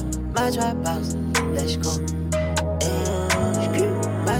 [0.00, 0.48] My
[1.52, 1.90] let's go.
[4.24, 4.38] My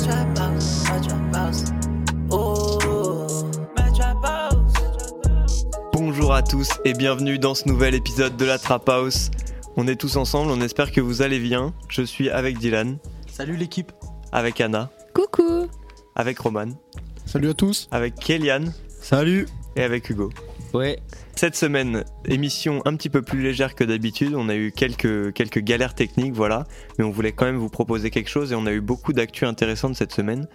[1.30, 1.52] my.
[2.30, 2.78] Oh,
[3.76, 3.90] my.
[5.92, 9.30] Bonjour à tous et bienvenue dans ce nouvel épisode de la Trap House.
[9.76, 11.74] On est tous ensemble, on espère que vous allez bien.
[11.88, 12.98] Je suis avec Dylan,
[13.30, 13.92] Salut l'équipe.
[14.32, 15.66] avec Anna, Coucou
[16.16, 16.68] avec Roman,
[17.26, 17.88] Salut à tous.
[17.90, 19.46] avec Kélian Salut.
[19.76, 20.30] et avec Hugo.
[21.34, 24.34] Cette semaine, émission un petit peu plus légère que d'habitude.
[24.34, 26.64] On a eu quelques, quelques galères techniques, voilà.
[26.98, 29.48] Mais on voulait quand même vous proposer quelque chose et on a eu beaucoup d'actus
[29.48, 30.46] intéressantes cette semaine.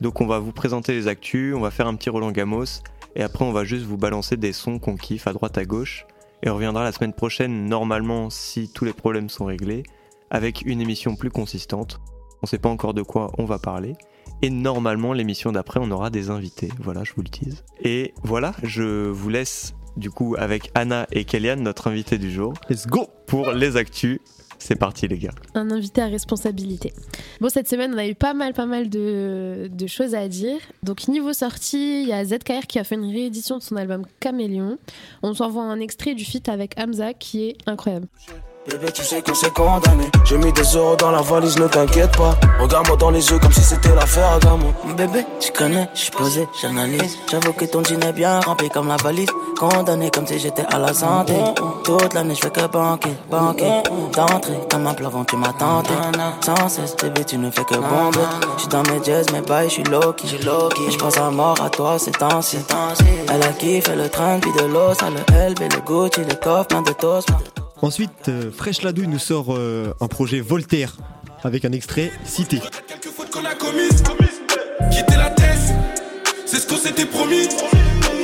[0.00, 2.82] Donc on va vous présenter les actus, on va faire un petit Roland Gamos
[3.16, 6.06] et après on va juste vous balancer des sons qu'on kiffe à droite à gauche.
[6.42, 9.82] Et on reviendra la semaine prochaine, normalement, si tous les problèmes sont réglés,
[10.30, 12.00] avec une émission plus consistante.
[12.42, 13.94] On sait pas encore de quoi on va parler.
[14.42, 16.68] Et normalement, l'émission d'après, on aura des invités.
[16.78, 17.62] Voilà, je vous le tease.
[17.82, 22.54] Et voilà, je vous laisse du coup avec Anna et Kellyanne, notre invité du jour,
[22.70, 23.08] Let's go.
[23.26, 24.18] pour les actus.
[24.62, 25.30] C'est parti les gars.
[25.54, 26.92] Un invité à responsabilité.
[27.40, 30.58] Bon, cette semaine, on a eu pas mal, pas mal de, de choses à dire.
[30.82, 34.04] Donc, niveau sortie, il y a ZKR qui a fait une réédition de son album
[34.20, 34.76] Caméléon.
[35.22, 38.06] On s'envoie un extrait du feat avec Hamza qui est incroyable.
[38.68, 40.04] Bébé, tu sais que c'est condamné.
[40.26, 42.36] J'ai mis des euros dans la valise, ne t'inquiète pas.
[42.60, 44.74] Regarde-moi dans les yeux comme si c'était l'affaire gamin.
[44.98, 47.16] Bébé, tu connais, je suis posé, j'analyse.
[47.30, 49.30] J'avoue que ton jean est bien rempli comme la valise.
[49.58, 51.32] Condamné comme si j'étais à la santé.
[51.84, 53.82] Toute l'année, je fais que banquer, banquer.
[54.12, 55.94] D'entrée, comme un plafond, tu m'as tenté.
[56.44, 58.18] Sans cesse, bébé, tu ne fais que bomber.
[58.56, 60.28] Je suis dans mes jazz, mes bails, je suis low-key.
[60.90, 62.58] Je pense à mort à toi, c'est temps-ci.
[63.32, 66.66] Elle a kiffé le train, puis de l'eau, ça le LB, le Gucci, le coffre,
[66.66, 67.28] plein de toast.
[67.82, 70.96] Ensuite, euh, Fresh Ladouille nous sort euh, un projet Voltaire
[71.42, 72.60] avec un extrait cité.
[74.90, 75.72] Quitter la thèse,
[76.44, 77.48] c'est ce qu'on s'était promis.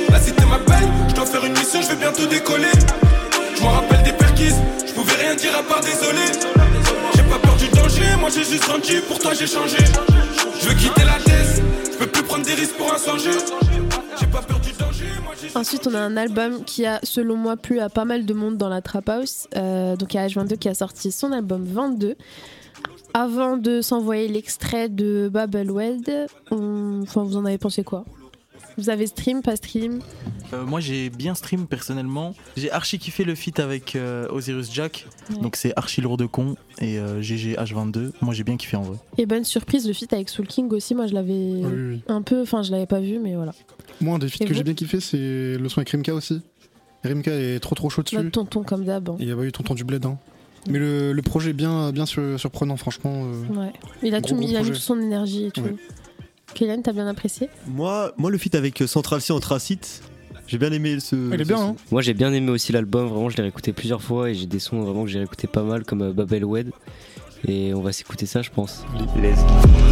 [0.09, 2.71] La cité m'appelle, je dois faire une mission, je vais bientôt décoller.
[3.55, 6.21] Je me rappelle des perquises, je pouvais rien dire à part désolé.
[7.15, 9.77] J'ai pas peur du danger, moi j'ai juste grandi, pour toi j'ai changé.
[10.61, 13.17] Je veux quitter la thèse, je peux plus prendre des risques pour un sans
[15.55, 18.57] Ensuite, on a un album qui a, selon moi, plu à pas mal de monde
[18.57, 19.47] dans la Trap House.
[19.55, 22.15] Euh, donc, il y a H22 qui a sorti son album 22.
[23.13, 27.03] Avant de s'envoyer l'extrait de Babelwed, on...
[27.05, 28.05] vous en avez pensé quoi?
[28.77, 29.99] Vous avez stream, pas stream
[30.53, 32.35] Euh, moi j'ai bien stream personnellement.
[32.55, 35.07] J'ai archi kiffé le feat avec euh, Osiris Jack.
[35.31, 35.39] Ouais.
[35.41, 38.11] Donc c'est archi lourd de con et euh, GG H22.
[38.21, 38.97] Moi j'ai bien kiffé en vrai.
[39.17, 41.63] Et bonne surprise, le feat avec Soul King aussi, moi je l'avais Oui,
[41.95, 42.01] oui.
[42.07, 43.53] un peu, enfin je l'avais pas vu, mais voilà.
[43.99, 46.41] Moi, un des feats que j'ai bien kiffé, c'est le son avec Rimka aussi.
[47.03, 48.15] Rimka est trop trop chaud dessus.
[48.15, 49.09] Notre tonton comme d'hab.
[49.19, 50.05] il y a eu Tonton du Bled.
[50.05, 50.17] hein.
[50.69, 53.23] Mais le, le projet est bien, bien sur- surprenant, franchement.
[53.25, 53.55] euh.
[53.59, 53.73] Ouais.
[54.03, 55.61] Il a, Gros, tout mis, gros il a mis toute son énergie et tout.
[55.61, 55.75] Ouais.
[56.57, 60.01] Kélian, t'as bien apprécié Moi, moi, le feat avec euh, Central C Anthracite,
[60.47, 61.15] j'ai bien aimé ce.
[61.15, 61.63] Il est ce bien, son.
[61.69, 61.75] hein.
[61.91, 64.57] Moi j'ai bien aimé aussi l'album, vraiment je l'ai réécouté plusieurs fois et j'ai des
[64.57, 66.71] sons vraiment que j'ai réécouté pas mal comme euh, Babel Wed.
[67.47, 68.83] Et on va s'écouter ça je pense.
[69.21, 69.33] Les...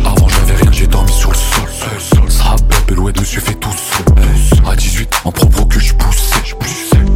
[0.05, 1.69] Avant j'avais rien, j'ai dormi sur le sol.
[1.99, 2.31] sol.
[2.31, 4.65] Ça rappelle, ouais, je me suis fait tout seul.
[4.65, 6.55] À 18, en propre que je poussais.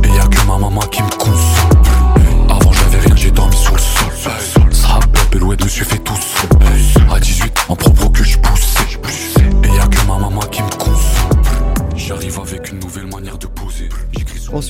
[0.04, 2.52] Et y'a que ma maman qui me console.
[2.52, 4.12] Avant j'avais rien, j'ai dormi sur le sol.
[4.40, 4.72] sol.
[4.76, 7.10] Ça rappelle, ouais, je me suis fait tout seul.
[7.12, 8.69] À 18, en propre que je poussais.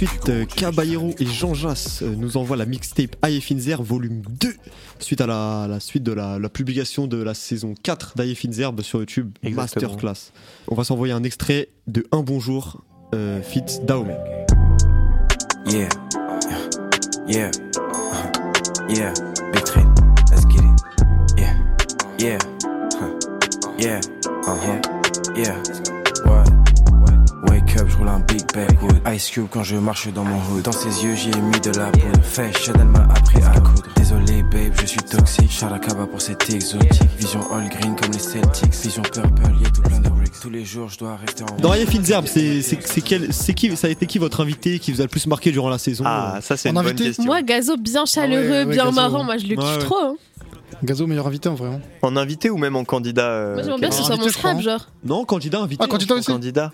[0.01, 4.55] Ensuite, euh, Caballero et Jean Jass euh, nous envoient la mixtape Ayefinzer volume 2
[4.99, 8.99] suite à la, la suite de la, la publication de la saison 4 d'Ayefinzer sur
[8.99, 9.91] YouTube Exactement.
[9.91, 10.31] Masterclass.
[10.69, 12.81] On va s'envoyer un extrait de Un bonjour
[13.13, 14.15] euh, fit Dahomey.
[15.65, 15.89] Yeah,
[17.27, 17.51] yeah,
[18.87, 19.11] yeah,
[19.51, 19.63] big
[20.31, 21.37] let's get it.
[21.37, 21.57] Yeah,
[22.17, 22.37] yeah,
[23.77, 23.99] yeah,
[24.47, 24.79] uh-huh,
[25.35, 25.61] yeah.
[26.23, 26.58] What?
[27.69, 28.99] Wake up, je roule un big bag wood.
[29.13, 30.63] Ice Cube quand je marche dans mon hood.
[30.63, 32.23] Dans ses yeux, j'y ai mis de la poudre.
[32.23, 33.83] Fashion, elle m'a appris à coudre.
[33.95, 35.51] Désolé, babe, je suis toxique.
[35.51, 37.01] Charlacaba pour cet exotique.
[37.19, 38.73] Vision all green comme les Celtics.
[38.73, 40.33] Vision purple, yeah, tout plein de bricks.
[40.41, 41.55] Tous les jours, je dois rester en.
[41.61, 45.27] Dans Ayefinzer, c'est qui, ça a été qui votre invité qui vous a le plus
[45.27, 46.03] marqué durant la saison?
[46.07, 47.03] Ah, ça c'est une bonne invité?
[47.05, 47.25] question.
[47.25, 48.95] Moi, Gazo, bien chaleureux, ouais, ouais, bien Gazo.
[48.95, 49.83] marrant, moi je le kiffe ouais.
[49.85, 49.95] trop.
[49.99, 50.15] hein.
[50.83, 51.69] Gazo, meilleur invité en vrai.
[51.69, 51.81] hein.
[52.01, 54.59] En invité ou même en candidat euh, Moi j'aimerais bien que ce soit mon scrap,
[54.61, 54.87] genre.
[55.03, 55.83] Non, candidat invité.
[55.83, 56.31] Ah, candidat aussi?
[56.31, 56.71] candidat.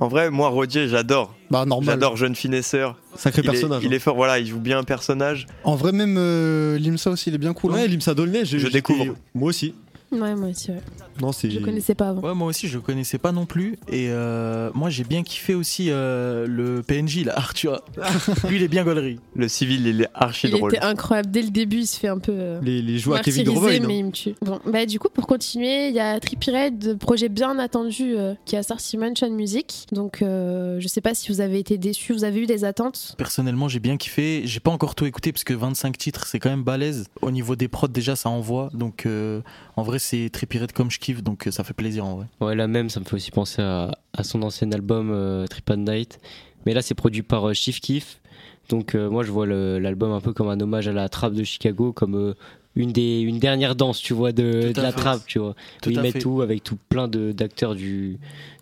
[0.00, 1.34] En vrai, moi, Rodier, j'adore.
[1.50, 1.94] Bah, normal.
[1.94, 2.96] J'adore Jeune Finesseur.
[3.16, 3.82] Sacré Il est, personnage.
[3.84, 3.96] il hein.
[3.96, 5.46] est fort, voilà, il joue bien un personnage.
[5.62, 7.72] En vrai, même euh, Limsa aussi, il est bien cool.
[7.72, 7.74] hein.
[7.74, 9.14] Ouais, Limsa Dolnay, je, Je découvre.
[9.34, 9.74] Moi aussi.
[10.12, 10.80] Ouais, moi aussi, ouais.
[11.20, 11.50] Non, c'est.
[11.50, 12.20] Je connaissais pas avant.
[12.22, 13.78] Ouais, moi aussi, je le connaissais pas non plus.
[13.88, 17.80] Et euh, moi, j'ai bien kiffé aussi euh, le PNJ, là, Arthur.
[18.48, 19.20] Lui, il est bien gaulerie.
[19.36, 20.74] Le civil, il est archi Il drôle.
[20.74, 21.30] était incroyable.
[21.30, 22.32] Dès le début, il se fait un peu.
[22.34, 24.34] euh, Les, les joueurs à Kevin Drovoy, mais il me tue.
[24.42, 28.34] Bon, bah du coup, pour continuer, il y a Trippie Red, projet bien attendu euh,
[28.46, 29.86] qui a sorti Mansion Music.
[29.92, 33.14] Donc, euh, je sais pas si vous avez été déçus, vous avez eu des attentes?
[33.16, 34.42] Personnellement, j'ai bien kiffé.
[34.44, 37.04] J'ai pas encore tout écouté parce que 25 titres, c'est quand même balèze.
[37.22, 38.70] Au niveau des prods, déjà, ça envoie.
[38.74, 39.40] Donc, euh,
[39.76, 41.22] en vrai, c'est très pirate comme je kiffe.
[41.22, 42.26] Donc, euh, ça fait plaisir en vrai.
[42.40, 45.70] Ouais, là même, ça me fait aussi penser à, à son ancien album euh, Trip
[45.70, 46.18] and Night.
[46.66, 48.20] Mais là, c'est produit par euh, Chief Keef.
[48.68, 51.42] Donc, euh, moi, je vois l'album un peu comme un hommage à la trappe de
[51.42, 52.34] Chicago, comme euh,
[52.76, 55.54] une, des, une dernière danse, tu vois, de, la trappe, tu vois.
[55.82, 56.18] Tout où ils à mettent fait.
[56.20, 58.18] tout avec tout plein de- d'acteurs du,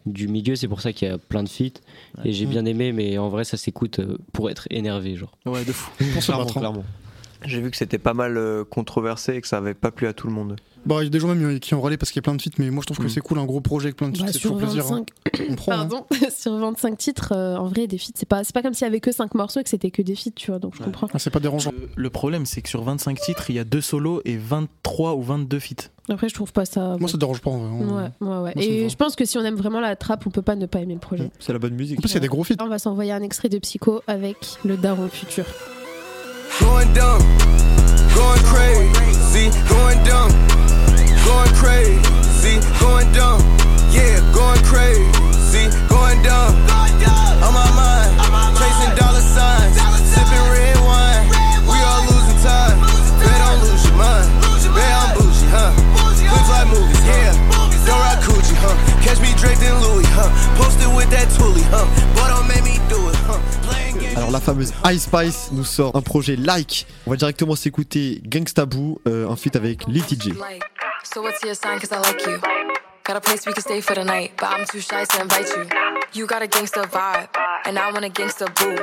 [0.06, 0.56] du milieu.
[0.56, 1.80] C'est pour ça qu'il y a plein de feats.
[2.24, 4.00] Et j'ai bien aimé, mais en vrai, ça s'écoute
[4.32, 5.36] pour être énervé, genre.
[5.44, 5.90] Ouais, de fou.
[6.52, 6.84] Clairement.
[7.44, 10.26] J'ai vu que c'était pas mal controversé et que ça avait pas plu à tout
[10.26, 10.56] le monde.
[10.88, 12.34] Bah, il y a des gens même qui ont râlé parce qu'il y a plein
[12.34, 13.14] de feats, mais moi je trouve que Mm.
[13.14, 14.86] c'est cool, un gros projet avec plein de feats, Bah, c'est sur toujours plaisir.
[14.90, 15.04] hein.
[15.34, 15.72] 25, On prend.
[15.72, 15.76] hein.
[15.76, 16.06] pardon,
[16.36, 18.88] sur 25 titres, euh, en vrai, des feats, c'est pas, c'est pas comme s'il y
[18.88, 21.08] avait que 5 morceaux et que c'était que des feats, tu vois, donc je comprends.
[21.12, 21.72] Ah, c'est pas dérangeant.
[21.72, 25.14] Le, le problème, c'est que sur 25 titres, il y a deux solos et 23
[25.14, 25.74] ou 22 feats.
[26.10, 26.96] Après, je trouve pas ça.
[26.98, 27.68] Moi ça dérange pas en vrai.
[27.68, 28.10] Ouais, On- ouais, ouais.
[28.20, 30.56] Moi, me Et je pense que si on aime vraiment la trappe, on peut pas
[30.56, 31.30] ne pas aimer le projet.
[31.38, 31.98] C'est la bonne musique.
[31.98, 32.54] En plus, il y a des gros feats.
[32.60, 35.44] On va s'envoyer un extrait de Psycho avec le Daron Futur.
[36.60, 37.22] Going dumb,
[38.14, 40.32] going crazy, going dumb,
[41.28, 43.44] going crazy, going dumb,
[43.92, 46.56] yeah, going crazy, going dumb.
[47.44, 48.10] On my mind,
[48.56, 49.76] chasing dollar signs,
[50.08, 51.28] sipping red wine.
[51.68, 52.80] We all losing time,
[53.20, 54.28] bet don't lose your mind.
[54.72, 55.72] Bet I'm bougie, huh?
[56.32, 57.36] Looks like movies, yeah.
[57.84, 58.76] Don't rock coochie, huh?
[59.04, 60.32] Catch me draped in Louis, huh?
[60.56, 61.84] Posted with that Tully, huh?
[62.16, 62.77] Boy, don't make me do it, huh?
[64.28, 66.86] Alors la fameuse Ice Spice nous sort un projet like.
[67.06, 70.34] On va directement s'écouter Gangsta Boo, euh, un feat avec Lil TJ.
[71.02, 71.80] So what's your sign?
[71.80, 72.36] Cause I like you.
[73.06, 75.48] Got a place we can stay for the night, but I'm too shy to invite
[75.56, 75.64] you.
[76.12, 77.28] You got a gangster vibe,
[77.64, 78.76] and I want a gangster boo.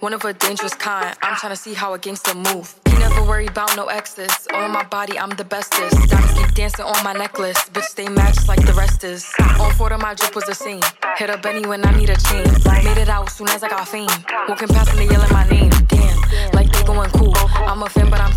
[0.00, 1.14] One of a dangerous kind.
[1.22, 2.74] I'm trying to see how a gangster move.
[2.88, 4.30] You never worry about no exes.
[4.54, 6.08] On my body, I'm the bestest.
[6.08, 7.58] Diamonds keep dancing on my necklace.
[7.68, 9.30] Bitch, stay just like the rest is.
[9.60, 10.80] On four of my drip was a scene.
[11.18, 12.46] Hit a Benny when I need a chain.
[12.82, 14.08] Made it out soon as I got fame.
[14.48, 15.68] Walking past and they yelling my name.
[15.88, 17.34] Damn, like they going cool.
[17.36, 18.32] I'm a fan, but I'm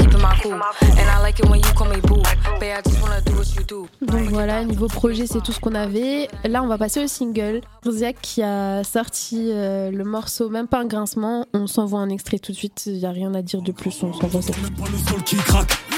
[4.02, 6.28] Donc voilà, niveau projet, c'est tout ce qu'on avait.
[6.46, 7.62] Là, on va passer au single.
[7.84, 11.46] Rosiak qui a sorti euh, le morceau, même pas un grincement.
[11.54, 12.84] On s'envoie un extrait tout de suite.
[12.86, 14.02] Il n'y a rien à dire de plus.
[14.04, 14.54] On s'envoie ça.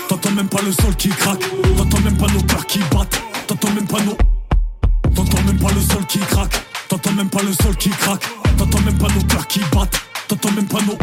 [0.07, 1.44] t'entends même pas le sol qui craque,
[1.77, 4.18] t'entends même pas nos cœurs qui battent, t'entends même pas nos.
[5.13, 8.24] T'entends même pas le sol qui craque, t'entends même pas le sol qui craque,
[8.57, 10.98] t'entends même pas nos cœurs qui battent, t'entends même pas nos.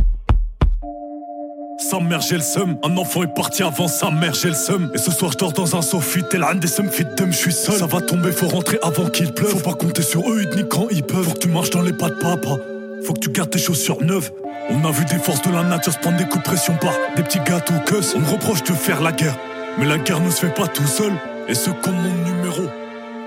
[1.79, 4.91] Sa mère j'ai le seum, un enfant est parti avant sa mère j'ai le seum.
[4.95, 7.53] Et ce soir je dors dans un sofa, tel un des seum fit je suis
[7.53, 7.77] seul.
[7.77, 9.51] Ça va tomber, faut rentrer avant qu'il pleuve.
[9.51, 11.25] Faut pas compter sur eux, ni quand ils peuvent.
[11.25, 12.57] Faut que tu marches dans les pas de papa.
[13.05, 14.33] Faut que tu gardes tes chaussures neuves.
[14.71, 16.95] On a vu des forces de la nature se prendre des coups de pression par
[17.17, 19.39] des petits gâteaux que On me reproche de faire la guerre.
[19.79, 21.13] Mais la guerre ne se fait pas tout seul.
[21.49, 22.63] Et ceux qui ont mon numéro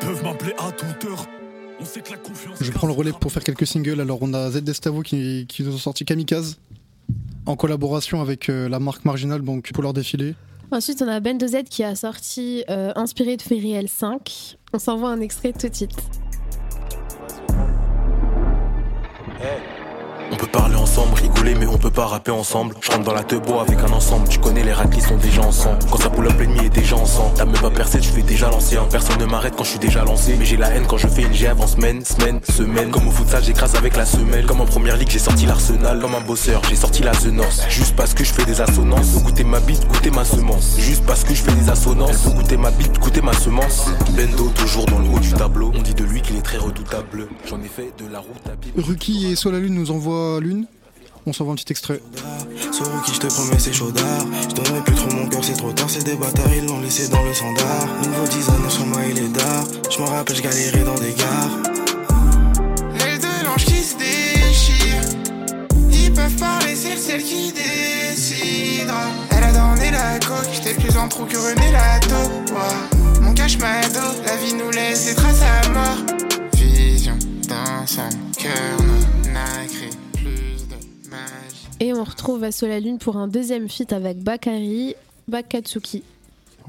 [0.01, 1.25] Peuvent m'appeler à toute heure.
[1.79, 4.01] On sait que la confiance Je prends le relais pour faire quelques singles.
[4.01, 6.57] Alors, on a Z Destavo qui, qui nous ont sorti Kamikaze
[7.45, 10.35] en collaboration avec euh, la marque Marginal donc pour leur défilé.
[10.71, 14.57] Ensuite, on a Ben 2 Z qui a sorti euh, Inspiré de Feriel 5.
[14.73, 15.95] On s'envoie un extrait tout de suite.
[20.31, 22.75] On peut parler ensemble, rigoler, mais on peut pas rapper ensemble.
[22.81, 24.27] Je rentre dans la teub avec un ensemble.
[24.27, 25.79] Tu connais les raclis sont déjà ensemble.
[25.91, 27.35] Quand ça pull up, l'ennemi est déjà ensemble.
[27.35, 28.83] T'as même pas percé, je fais déjà l'ancien.
[28.89, 30.35] Personne ne m'arrête quand je suis déjà lancé.
[30.39, 32.89] Mais j'ai la haine quand je fais une G avant semaine, semaine, semaine.
[32.89, 34.45] Comme au futsal, j'écrase avec la semelle.
[34.45, 35.99] Comme en première ligue, j'ai sorti l'arsenal.
[35.99, 37.65] Comme un bosseur, j'ai sorti la North.
[37.69, 39.11] Juste parce que je fais des assonances.
[39.11, 40.75] Faut goûter ma bite, goûter ma semence.
[40.79, 42.23] Juste parce que je fais des assonances.
[42.23, 43.85] Faut goûter ma bite, goûter ma semence.
[44.11, 45.71] Bendo, toujours dans le haut du tableau.
[45.75, 47.27] On dit de lui qu'il est très redoutable.
[47.47, 48.73] J'en ai fait de la route à pied.
[48.75, 50.67] Ruki et Solalune nous envoient l'une.
[51.27, 52.01] On s'envoie un petit extrait.
[52.71, 55.71] Sur qui je te promets c'est chaudard Je donnerai plus trop mon cœur c'est trop
[55.71, 59.17] tard C'est des bâtards ils l'ont laissé dans le standard Nouveau designer sur moi il
[59.17, 61.49] est d'art Je me rappelle je galérais dans des gares
[62.93, 65.09] Les deux langes qui se déchirent.
[65.91, 69.05] Ils peuvent parler, c'est celle qui décidera.
[69.31, 72.15] Elle a donné la coque, j'étais plus en trou que René Lato.
[72.53, 73.21] Ouais.
[73.21, 75.97] Mon cache mado, la vie nous laisse des traces à mort.
[76.55, 77.17] Vision
[77.47, 78.77] dans son cœur,
[81.79, 84.95] Et on retrouve à la Lune pour un deuxième feat avec Bakari,
[85.27, 86.03] Bakatsuki.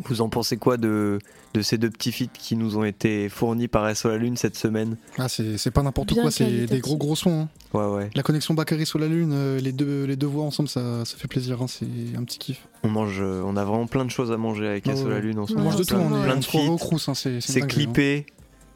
[0.04, 1.18] Vous en pensez quoi de,
[1.54, 4.56] de ces deux petits feats qui nous ont été fournis par SO La Lune cette
[4.56, 4.96] semaine?
[5.16, 7.42] Ah, c'est c'est pas n'importe quoi, c'est des gros gros sons.
[7.42, 7.48] hein.
[7.72, 8.10] Ouais, ouais.
[8.14, 11.16] La connexion Bakary sur la lune, euh, les deux, les deux voix ensemble, ça, ça
[11.16, 11.86] fait plaisir, hein, c'est
[12.16, 12.66] un petit kiff.
[12.82, 15.10] On mange, euh, on a vraiment plein de choses à manger avec SO ouais.
[15.10, 15.70] La Lune en ce On moment.
[15.70, 16.78] mange de tout, on est plein on de.
[16.78, 17.66] Crous, hein, c'est hein.
[17.66, 18.26] clippé,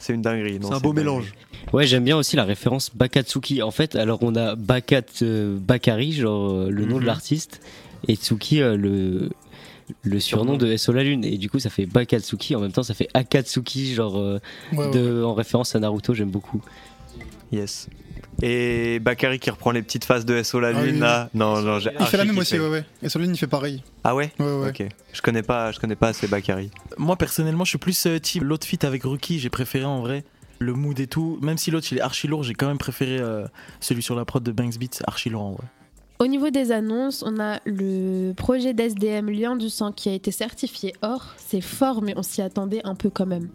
[0.00, 0.58] c'est une dinguerie.
[0.58, 1.32] non, C'est un beau mélange.
[1.72, 3.62] Ouais, j'aime bien aussi la référence Bakatsuki.
[3.62, 7.02] En fait, alors on a Bakat euh, Bakari, genre euh, le nom Mhm.
[7.02, 7.60] de l'artiste,
[8.08, 9.30] et Tsuki, euh, le,
[10.02, 11.24] le surnom de SO La Lune.
[11.24, 12.56] Et du coup, ça fait Bakatsuki.
[12.56, 14.40] En même temps, ça fait Akatsuki, genre euh,
[14.72, 14.90] Ouais, ouais.
[14.90, 16.14] de, en référence à Naruto.
[16.14, 16.60] J'aime beaucoup.
[17.52, 17.88] Yes.
[18.42, 21.00] Et Bakary qui reprend les petites phases de SO La Ah Lune oui.
[21.00, 21.28] là.
[21.34, 22.84] Non, non, j'ai Il fait la même aussi, ouais, ouais.
[23.02, 23.82] Et sur la lune, il fait pareil.
[24.02, 24.68] Ah ouais Ouais, ouais.
[24.70, 24.82] Ok.
[25.12, 26.70] Je connais pas, je connais pas assez Bakary.
[26.96, 30.24] Moi personnellement, je suis plus euh, team l'autre feat avec Rookie, j'ai préféré en vrai
[30.58, 31.38] le mood et tout.
[31.42, 33.46] Même si l'autre il est archi lourd, j'ai quand même préféré euh,
[33.80, 35.64] celui sur la prod de Banks Beats, archi lourd en vrai.
[36.18, 40.30] Au niveau des annonces, on a le projet d'SDM Lien du sang qui a été
[40.30, 41.34] certifié or.
[41.38, 43.48] C'est fort, mais on s'y attendait un peu quand même.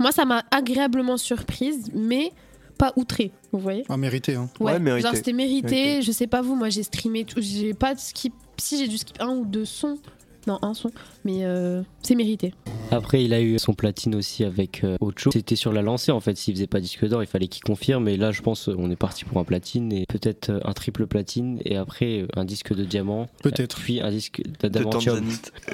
[0.00, 2.32] Moi, ça m'a agréablement surprise, mais
[2.76, 4.48] pas outré, vous voyez Ah, mérité, hein.
[4.60, 5.06] Ouais, Ouais, mérité.
[5.08, 5.74] genre c'était mérité.
[5.76, 6.02] Mérité.
[6.02, 7.40] Je sais pas vous, moi j'ai streamé tout.
[7.40, 8.34] J'ai pas de skip.
[8.58, 9.98] Si j'ai dû skip un ou deux sons.
[10.46, 10.90] Non, un son.
[11.24, 12.52] Mais euh, c'est mérité.
[12.90, 15.30] Après, il a eu son platine aussi avec euh, Ocho.
[15.32, 16.36] C'était sur la lancée en fait.
[16.36, 18.08] S'il faisait pas disque d'or, il fallait qu'il confirme.
[18.08, 21.06] Et là, je pense, on est parti pour un platine et peut-être euh, un triple
[21.06, 21.60] platine.
[21.64, 23.26] Et après, euh, un disque de diamant.
[23.42, 23.80] Peut-être.
[23.80, 25.24] Puis un disque De d'adamantium.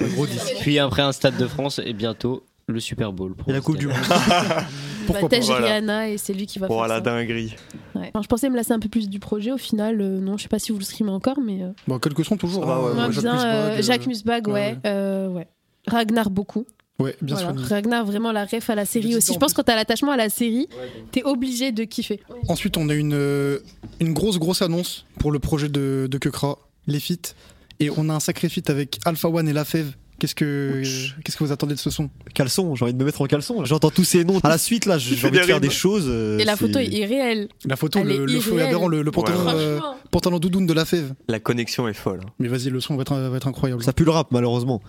[0.01, 0.55] Un gros disque.
[0.61, 3.35] Puis après, un stade de France et bientôt le Super Bowl.
[3.35, 3.87] pour Et la Coupe du.
[3.89, 3.97] Monde.
[5.07, 5.41] Pourquoi pas.
[5.41, 5.67] Voilà.
[5.67, 7.01] Rihanna et c'est lui qui va Oh faire la ça.
[7.01, 7.57] dinguerie.
[7.95, 8.11] Ouais.
[8.15, 9.51] Enfin, je pensais me lasser un peu plus du projet.
[9.53, 11.63] Au final, euh, non, je sais pas si vous le streamez encore, mais.
[11.63, 12.63] euh, Bon, quelques sons toujours.
[12.63, 12.83] Ça va, hein.
[12.85, 14.53] ouais, moi, ouais, Jacques bien, Musbag, euh, Jacques Musbag, ouais.
[14.55, 14.79] ouais.
[14.87, 15.49] euh, ouais.
[15.89, 16.65] Ragnar, beaucoup.
[17.01, 17.53] Ouais, bien Voilà.
[17.53, 17.67] soigné.
[17.67, 19.33] Ragnar, vraiment la ref à la série aussi.
[19.33, 20.69] Je pense que quand t'as l'attachement à la série,
[21.13, 22.21] t'es obligé de kiffer.
[22.49, 23.59] Ensuite, on a une,
[24.01, 27.35] une grosse, grosse annonce pour le projet de, de Kekra, les feats.
[27.81, 29.95] Et on a un sacré feat avec Alpha One et La Fève.
[30.21, 30.83] Qu'est-ce que,
[31.25, 32.11] qu'est-ce que vous attendez de ce son?
[32.35, 33.65] Caleçon, j'ai envie de me mettre en caleçon.
[33.65, 34.39] J'entends tous ces noms.
[34.45, 36.05] À la suite, là, j'ai envie de des faire des choses.
[36.09, 37.49] euh, Et la photo est irréelle.
[37.65, 39.53] La photo, le, le feu aberrant, le, le pantalon, Ouais.
[39.55, 41.15] euh, pantalon doudoune de La Fève.
[41.27, 42.21] La connexion est folle.
[42.25, 42.31] hein.
[42.39, 43.83] Mais vas-y, le son va être, va être incroyable.
[43.83, 44.83] Ça pue le rap, malheureusement.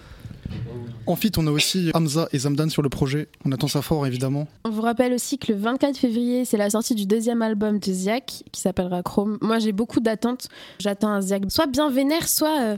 [1.08, 3.28] En feat, on a aussi Hamza et Zamdan sur le projet.
[3.46, 4.48] On attend ça fort, évidemment.
[4.66, 7.92] On vous rappelle aussi que le 24 février, c'est la sortie du deuxième album de
[7.92, 9.38] Ziak qui s'appellera Chrome.
[9.42, 10.48] Moi, j'ai beaucoup d'attentes.
[10.80, 12.78] J'attends un Ziak soit bien vénère, soit euh,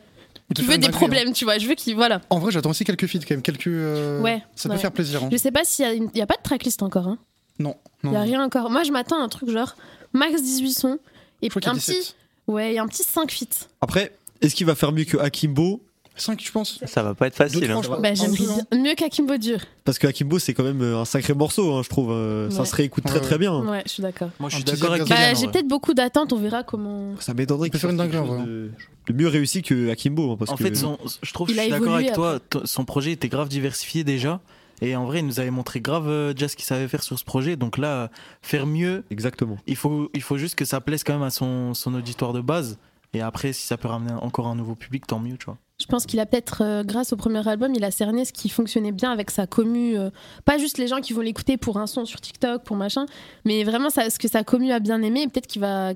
[0.58, 1.58] Veut une des problèmes, tu vois.
[1.58, 1.96] Je veux qu'il.
[1.96, 2.22] Voilà.
[2.30, 3.42] En vrai, j'attends aussi quelques feats, quand même.
[3.42, 3.68] Quelques.
[3.68, 4.82] euh, Ouais, Ça peut ouais.
[4.82, 5.24] faire plaisir.
[5.24, 5.30] hein.
[5.32, 7.08] Je sais pas s'il y a, une- il y a pas de tracklist encore.
[7.08, 7.18] Hein.
[7.60, 7.76] Non.
[8.04, 8.14] Il non.
[8.14, 8.70] y a rien encore.
[8.70, 9.76] Moi, je m'attends à un truc genre
[10.12, 11.00] max 18 sons
[11.42, 11.92] et un petit.
[11.92, 12.16] 17.
[12.48, 13.68] Ouais, et un petit 5 feats.
[13.82, 15.82] Après, est-ce qu'il va faire mieux que Akimbo
[16.16, 16.80] 5, je pense.
[16.86, 17.70] Ça va pas être facile.
[17.72, 17.82] Hein.
[18.02, 18.78] Bah, j'aimerais hein.
[18.78, 19.58] Mieux qu'Akimbo Dur.
[19.84, 22.12] Parce que Akimbo, c'est quand même euh, un sacré morceau, hein, je trouve.
[22.12, 23.60] euh, Ça se réécoute très Ouais, très bien.
[23.68, 24.30] Ouais, je suis d'accord.
[24.40, 27.16] Moi je suis d'accord avec Bah, j'ai peut-être beaucoup d'attentes, on verra comment.
[27.20, 28.72] Ça m'étonnerait qu'il faire une dinguerie, de,
[29.08, 30.32] de mieux réussi que Akimbo.
[30.34, 32.10] hein, parce En que fait, son- je trouve que Il je a suis d'accord évolué
[32.10, 32.14] avec
[32.50, 32.62] toi.
[32.66, 34.40] Son projet était grave diversifié déjà.
[34.82, 37.18] Et en vrai, il nous avait montré grave euh, déjà ce qu'il savait faire sur
[37.18, 37.56] ce projet.
[37.56, 38.08] Donc là, euh,
[38.42, 39.58] faire mieux, Exactement.
[39.66, 42.42] il faut, il faut juste que ça plaise quand même à son, son auditoire de
[42.42, 42.78] base.
[43.14, 45.58] Et après, si ça peut ramener encore un nouveau public, tant mieux, tu vois.
[45.82, 48.48] Je pense qu'il a peut-être, euh, grâce au premier album, il a cerné ce qui
[48.48, 49.98] fonctionnait bien avec sa commu.
[49.98, 50.12] euh,
[50.46, 53.06] pas juste les gens qui vont l'écouter pour un son sur TikTok, pour machin,
[53.44, 55.28] mais vraiment ce que sa commu a bien aimé.
[55.28, 55.94] Peut-être qu'il va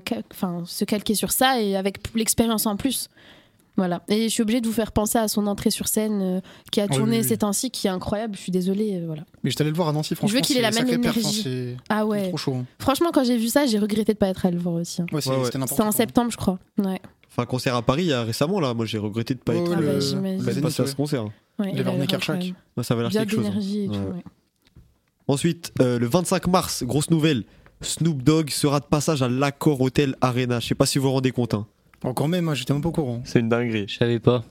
[0.66, 3.08] se calquer sur ça et avec l'expérience en plus.
[3.78, 4.02] Voilà.
[4.08, 6.40] Et je suis obligée de vous faire penser à son entrée sur scène euh,
[6.72, 7.28] qui a Oui, tourné oui, oui.
[7.28, 8.34] ces temps-ci, qui est incroyable.
[8.36, 8.96] Je suis désolée.
[9.00, 9.22] euh, voilà.
[9.42, 10.34] Mais j'étais allé le voir à Nancy, franchement.
[10.36, 11.42] veux qu'il ait la même hein, énergie.
[11.44, 12.28] c'est Ah ouais.
[12.28, 12.54] trop chaud.
[12.56, 12.66] hein.
[12.80, 15.00] Franchement, quand j'ai vu ça, j'ai regretté de pas être allée le voir aussi.
[15.00, 15.06] hein.
[15.12, 15.44] Ouais, c'est- Ouais, ouais.
[15.46, 16.58] c'était n'importe C'était en septembre, je crois.
[16.78, 17.00] Ouais.
[17.30, 18.74] Enfin, concert à Paris, il y a récemment, là.
[18.74, 20.86] Moi, j'ai regretté de pas Ouais, être ouais, Ah le- bah, le pas passer à
[20.86, 21.24] ce concert.
[21.24, 21.30] Ouais,
[21.72, 21.92] Il il avait.
[22.76, 23.38] Moi, ça avait l'air Bien quelque chose.
[23.46, 23.48] hein.
[23.48, 23.92] d'énergie et tout.
[23.94, 23.98] Ouais.
[24.16, 24.24] ouais.
[25.28, 27.44] Ensuite, euh, le 25 mars, grosse nouvelle.
[27.80, 30.58] Snoop Dogg sera de passage à l'Accor Hotel Arena.
[30.58, 31.54] Je sais pas si vous vous rendez compte.
[31.54, 31.66] hein.
[32.04, 33.20] Encore même, moi, j'étais même pas au courant.
[33.24, 33.86] C'est une dinguerie.
[33.88, 34.44] Je savais pas.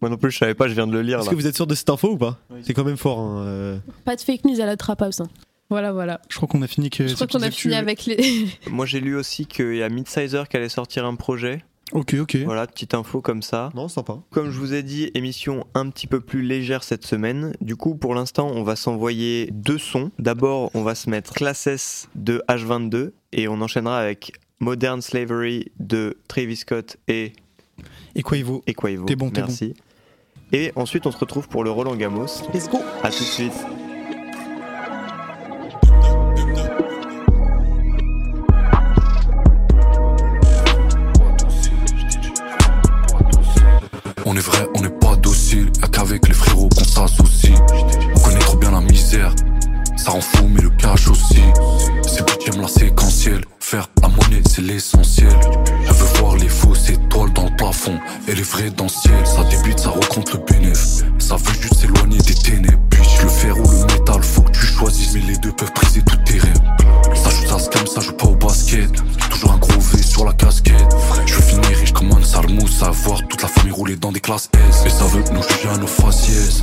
[0.00, 1.30] Moi non plus, je savais pas, je viens de le lire Est-ce là.
[1.30, 3.18] que vous êtes sûr de cette info ou pas C'est quand même fort.
[3.20, 3.78] hein, euh.
[4.04, 5.20] Pas de fake news à la trap house.
[5.20, 5.28] hein.
[5.70, 6.20] Voilà, voilà.
[6.28, 8.46] Je crois qu'on a fini que Je crois qu'on a fini avec les.
[8.70, 11.64] Moi j'ai lu aussi qu'il y a Midsizer qui allait sortir un projet.
[11.92, 12.36] Ok, ok.
[12.44, 13.70] Voilà, petite info comme ça.
[13.74, 14.18] Non, sympa.
[14.30, 17.54] Comme je vous ai dit, émission un petit peu plus légère cette semaine.
[17.60, 20.10] Du coup, pour l'instant, on va s'envoyer deux sons.
[20.18, 26.16] D'abord, on va se mettre Classes de H22 et on enchaînera avec Modern Slavery de
[26.28, 27.32] Travis Scott et
[28.14, 29.04] Et quoi, il vaut et Quavo.
[29.04, 29.74] T'es bon, t'es Merci.
[30.52, 32.26] Et ensuite, on se retrouve pour le Roland Gamos.
[32.52, 33.52] Let's go À tout de suite.
[44.26, 45.70] On est vrai, on n'est pas docile.
[45.82, 47.58] Y'a qu'avec les frérots qu'on s'associe.
[48.16, 49.34] On connaît trop bien la misère.
[49.96, 51.42] Ça rend fou, mais le cash aussi.
[52.06, 53.44] C'est plus j'aime la séquentielle.
[53.74, 55.36] La monnaie, c'est l'essentiel.
[55.86, 59.26] Elle veut voir les fausses étoiles dans le plafond et les vraies dans le ciel.
[59.26, 60.78] Ça débute, ça rencontre le bénéf.
[61.18, 62.78] Ça veut juste s'éloigner des ténèbres.
[62.90, 66.02] Puis le fer ou le métal, faut que tu choisisses, mais les deux peuvent briser
[66.02, 66.60] tous tes rêves.
[67.14, 68.92] Ça joue, ça scam, ça joue pas au basket.
[69.30, 70.94] Toujours un gros V sur la casquette.
[71.26, 74.50] Je veux finir riche comme un salmou, savoir toute la famille rouler dans des classes
[74.68, 74.84] S.
[74.86, 76.62] Et ça veut nous juger à nos faciès.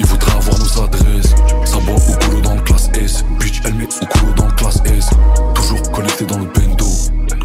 [0.00, 1.34] Il voudrait avoir nos adresses.
[1.64, 3.24] Ça boit au coulo dans le classe S.
[3.40, 5.10] Bitch, elle met au coulo dans le classe S.
[5.54, 6.86] Toujours connecté dans le bendo.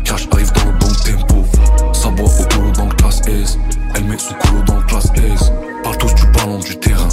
[0.04, 1.46] Cash arrive dans le bon tempo.
[1.94, 3.58] Ça boit au coulo dans le classe S.
[3.96, 5.52] Elle met sous coulo dans le classe S.
[5.84, 7.10] Parle tous du ballon du terrain.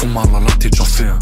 [0.00, 1.18] Font mal à la tête, j'en fais un.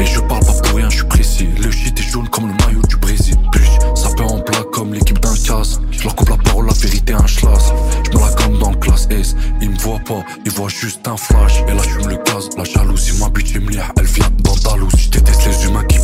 [0.00, 1.46] Et je parle pas pour rien, je suis précis.
[1.62, 3.36] Le shit est jaune comme le maillot du Brésil.
[3.52, 5.78] Bitch, ça peut en black comme l'équipe d'un casse.
[5.90, 7.74] Je leur coupe la parole, la vérité, un schlass.
[8.02, 9.36] Je me la gomme dans classe S.
[9.60, 11.62] Ils me voient pas, ils voient juste un flash.
[11.68, 13.12] Et là, je le gaz, la jalousie.
[13.20, 15.02] Ma bitch, me elle vient d'Andalousie.
[15.02, 15.98] Je déteste les humains qui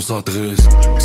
[0.00, 0.99] voudraient avoir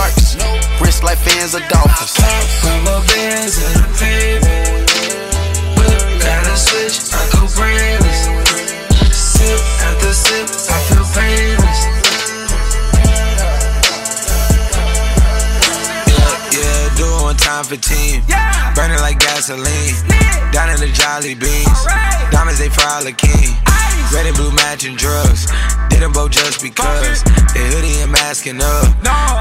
[0.00, 0.36] sharks.
[0.80, 2.14] Wrist like fins of dolphins.
[2.62, 4.90] Put my bands in the pavement.
[5.76, 8.20] Whip, gotta switch, I go brainless.
[9.12, 11.80] Sip after sip, I feel painless.
[16.08, 18.22] Yeah, yeah, doing time for team.
[18.74, 19.94] Burning like gasoline.
[20.52, 21.80] Down in the Jolly Beans.
[22.30, 23.54] Diamonds, they fry like king.
[24.12, 25.46] Red and blue matching drugs.
[25.90, 27.22] Did them both just because.
[27.52, 28.86] They hoodie and masking up.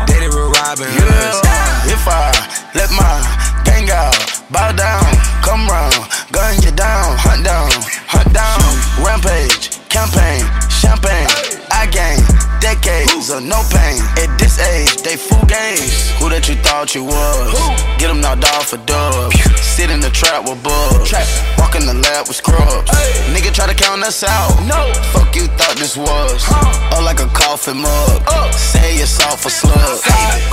[0.08, 1.40] Dated with Robin Hoods.
[1.46, 2.34] Yeah, if I
[2.76, 3.16] let my
[3.64, 4.18] gang out,
[4.52, 5.06] bow down,
[5.46, 5.96] come round,
[6.32, 7.70] gun you down, hunt down,
[8.10, 8.60] hunt down,
[9.06, 11.30] rampage, campaign, champagne,
[11.72, 14.00] I gain decades of no pain.
[14.20, 16.12] At this age, they full games.
[16.20, 17.56] Who that you thought you was?
[17.98, 19.36] Get them knocked off for dubs.
[19.60, 21.12] Sit in the trap with bugs.
[21.58, 22.90] Walk in the lab with scrubs.
[23.32, 24.52] Nigga try to count us out.
[24.68, 24.92] No.
[25.12, 26.44] Fuck you thought this was.
[26.92, 28.24] Up like a coffin mug.
[28.54, 30.04] Say it's off for slugs.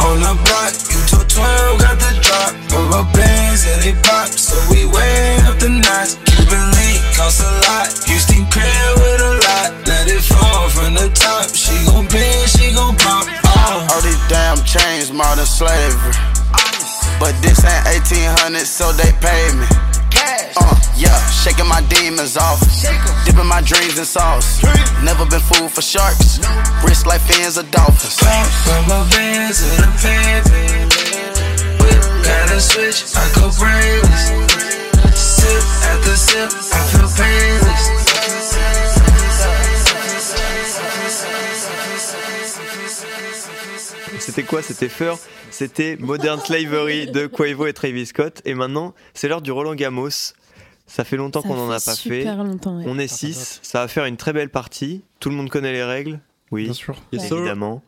[0.03, 2.53] On the block, you took 12, got the drop.
[2.69, 6.19] Put my bands and they pop, so we way up the notch.
[6.29, 7.89] Cuban link cost a lot.
[8.07, 9.71] Houston crib with a lot.
[9.89, 11.49] Let it fall from the top.
[11.55, 13.25] She gon' bend, she gon' pop.
[13.25, 13.89] Oh.
[13.93, 16.13] All these damn chains, modern slavery.
[17.17, 19.67] But this ain't 1800, so they pay me.
[20.57, 22.61] Uh, yeah, shaking my demons off.
[23.25, 24.63] Dipping my dreams in sauce.
[25.05, 26.41] Never been fooled for sharks.
[26.85, 28.17] Wrist like fins of dolphins.
[28.17, 30.93] Put my bands in the pavement.
[31.81, 34.33] Whip, gotta switch, I go brainless.
[35.17, 37.56] Sip after sip, I feel painless.
[44.19, 45.19] C'était quoi C'était Fur
[45.51, 48.43] C'était Modern Slavery de Quavo et Travis Scott.
[48.45, 50.33] Et maintenant, c'est l'heure du Roland Gamos.
[50.87, 52.21] Ça fait longtemps qu'on en a fait pas fait.
[52.21, 52.85] super longtemps, ouais.
[52.87, 53.61] On est 6.
[53.63, 55.03] Ça va faire une très belle partie.
[55.21, 56.21] Tout le monde connaît les règles
[56.53, 56.65] Oui.
[56.65, 56.97] Bien sûr.
[57.13, 57.83] Évidemment.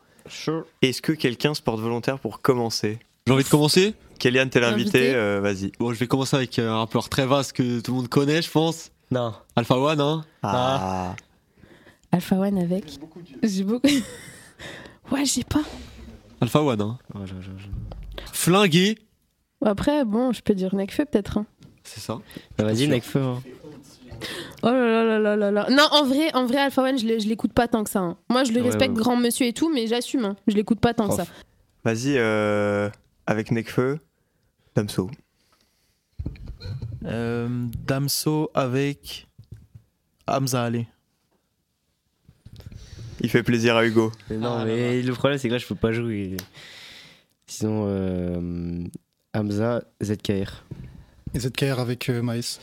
[0.83, 4.99] Est-ce que quelqu'un se porte volontaire pour commencer J'ai envie de commencer Kélian, t'es l'invité,
[4.99, 5.15] Invité.
[5.15, 5.71] euh, vas-y.
[5.79, 8.43] Bon, je vais commencer avec euh, un rappeur très vaste que tout le monde connaît,
[8.43, 8.91] je pense.
[9.13, 9.33] Non.
[9.55, 11.15] Alpha One, hein Ah.
[12.11, 12.99] Alpha One avec.
[13.45, 13.87] J'ai beaucoup.
[15.13, 15.61] ouais, j'ai pas.
[16.41, 16.99] Alpha One, hein
[18.33, 18.99] Flingué,
[19.61, 21.39] Bon, Après, bon, je peux dire Nekfeu peut-être.
[21.39, 21.47] hein.
[21.83, 22.21] c'est ça.
[22.57, 23.21] Bah, Vas-y, Nekfeu.
[23.23, 23.43] hein.
[24.63, 25.67] Oh là là là là là là.
[25.71, 28.01] Non, en vrai, en vrai Alpha One, je l'écoute pas tant que ça.
[28.01, 28.17] hein.
[28.29, 29.03] Moi, je le Ouais, respecte, ouais.
[29.03, 30.25] grand monsieur et tout, mais j'assume.
[30.25, 30.37] hein.
[30.47, 31.25] Je l'écoute pas tant que ça.
[31.85, 32.89] Vas-y, euh,
[33.27, 33.99] avec Nekfeu,
[34.75, 35.11] Damso.
[37.05, 37.49] Euh,
[37.87, 39.29] Damso avec
[40.27, 40.87] Hamza Ali.
[43.21, 44.13] Il fait plaisir à Hugo.
[44.31, 46.37] Mais non, mais le problème, c'est que là, je peux pas jouer.
[47.47, 48.85] Sinon, euh,
[49.35, 50.65] Hamza, ZKR.
[51.35, 52.59] Et ZKR avec euh, Maes.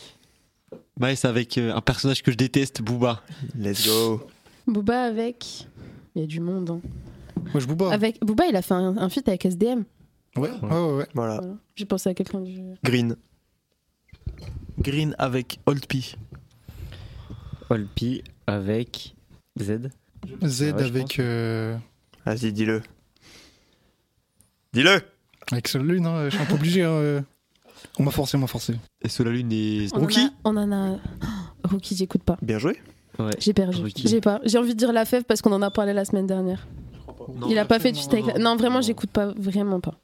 [0.99, 3.21] Maes avec euh, un personnage que je déteste, Booba.
[3.57, 4.27] Let's go.
[4.67, 5.67] Booba avec.
[6.15, 6.69] Il y a du monde.
[6.69, 6.81] hein.
[7.53, 7.91] Moi, je Booba.
[7.91, 8.19] Avec...
[8.23, 9.83] Booba, il a fait un, un feat avec SDM.
[10.37, 10.93] Ouais, ouais, ouais.
[10.95, 11.07] ouais.
[11.13, 11.37] Voilà.
[11.37, 11.53] Voilà.
[11.75, 12.59] J'ai pensé à quelqu'un du.
[12.83, 13.15] Green.
[14.79, 15.99] Green avec Old P.
[17.69, 19.15] Olpi avec
[19.59, 19.89] Z.
[20.45, 21.19] Z Ah ouais, avec.
[21.19, 21.75] euh,
[22.25, 22.81] Vas-y, dis-le.
[24.73, 25.01] Dis-le
[25.51, 26.83] Avec Lune, hein, je suis un peu obligé.
[26.83, 27.21] hein, euh.
[27.99, 28.75] On m'a forcé, on m'a forcé.
[29.01, 30.97] Et Sola Lune et On en a- On en a.
[31.63, 32.37] Oh, Rookie, j'écoute pas.
[32.41, 32.81] Bien joué.
[33.39, 33.77] J'ai perdu.
[33.81, 34.07] Rookie.
[34.07, 34.41] J'ai pas.
[34.43, 36.67] J'ai envie de dire la fève parce qu'on en a parlé la semaine dernière.
[37.49, 38.25] il a pas fait avec.
[38.25, 39.27] la- Non, vraiment, j'écoute pas.
[39.37, 39.97] Vraiment pas.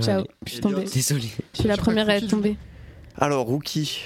[0.00, 0.20] Ciao.
[0.22, 0.28] Ouais.
[0.46, 0.84] Je suis tombée.
[0.84, 1.28] Désolé.
[1.54, 2.56] Je suis la première à être tombée.
[3.16, 4.00] Alors, Rookie,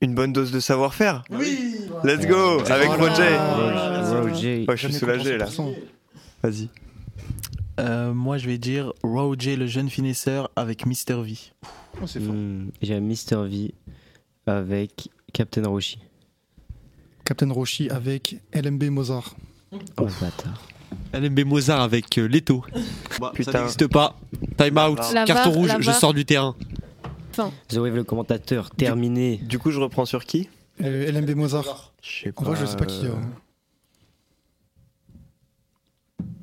[0.00, 3.14] une bonne dose de savoir-faire Oui Let's go Avec Voilà.
[3.14, 4.20] Roger.
[4.30, 4.64] Roger.
[4.68, 5.46] Ouais, je suis soulagé là.
[6.42, 6.68] Vas-y.
[7.80, 11.34] Euh, moi, je vais dire Roger, le jeune finisseur avec Mister V.
[12.02, 12.34] Oh, c'est fort.
[12.34, 13.72] Hmm, J'ai Mister V
[14.46, 15.98] avec Captain Roshi.
[17.24, 19.34] Captain Roshi avec LMB Mozart.
[19.98, 20.62] Oh bâtard.
[21.12, 22.64] LMB Mozart avec euh, Leto.
[23.20, 23.52] Bah, Putain.
[23.52, 24.16] Ça n'existe pas.
[24.56, 24.98] Time out.
[25.12, 26.56] La Carton VAR, rouge, je sors du terrain.
[27.38, 29.36] Enfin, The Wave, le commentateur, terminé.
[29.36, 30.48] Du coup, je reprends sur qui?
[30.82, 31.92] Euh, LMB Mozart.
[32.02, 33.06] Je sais En vrai, je sais pas qui.
[33.06, 33.12] euh,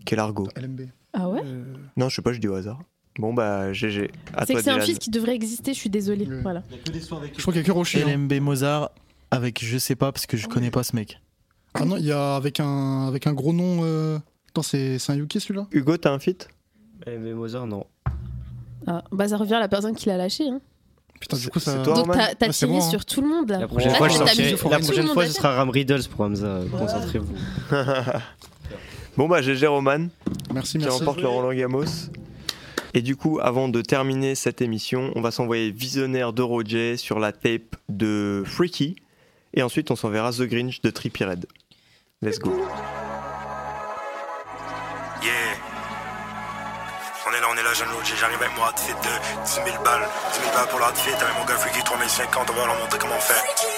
[0.06, 0.48] Quel argot?
[0.56, 0.82] LMB.
[1.14, 1.42] ah ouais?
[1.44, 1.64] Euh,
[1.98, 2.80] Non, je sais pas, je dis au hasard.
[3.18, 4.12] Bon, bah, GG.
[4.34, 6.26] À C'est toi, que c'est un fils qui devrait exister, je suis désolée.
[6.42, 6.64] Voilà.
[6.94, 7.00] Je
[7.42, 8.18] crois qu'il y a que hein.
[8.18, 8.92] LMB Mozart
[9.32, 11.20] avec je sais pas parce que je connais pas ce mec.
[11.74, 13.80] Ah non, il y a avec un, avec un gros nom.
[13.84, 14.18] euh,
[14.50, 15.68] Attends, c'est un Yuki celui-là?
[15.72, 16.48] Hugo, t'as un feat
[17.08, 17.86] Eh, mais Mozart, non.
[18.88, 20.48] Ah, bah ça revient à la personne qui l'a lâché.
[20.48, 20.62] Hein.
[21.20, 21.72] Putain, du coup, ça.
[21.72, 22.90] c'est toi, Donc Roman t'as c'est tiré moi, hein.
[22.90, 23.50] sur tout le monde.
[23.52, 26.60] La prochaine fois, je sortirai- la prochaine ce sera Ram Riddles pour Hamza.
[26.72, 27.36] Concentrez-vous.
[29.18, 30.08] Bon, bah, GG Roman,
[30.54, 31.00] Merci, qui merci.
[31.00, 31.86] remporte le Roland Gamos.
[32.94, 37.18] Et du coup, avant de terminer cette émission, on va s'envoyer Visionnaire de Roger sur
[37.20, 38.98] la tape de Freaky.
[39.54, 41.46] Et ensuite, on s'enverra The Grinch de Trippie Red.
[42.22, 42.52] Let's go.
[47.50, 48.14] On est là, jeune Lodge.
[48.20, 50.08] J'arrive avec mon outfit de 10 000 balles.
[50.34, 51.12] 10 000 balles pour l'outfit.
[51.12, 52.50] Avec mon gars Freaky 3050.
[52.50, 53.75] On va leur montrer comment faire.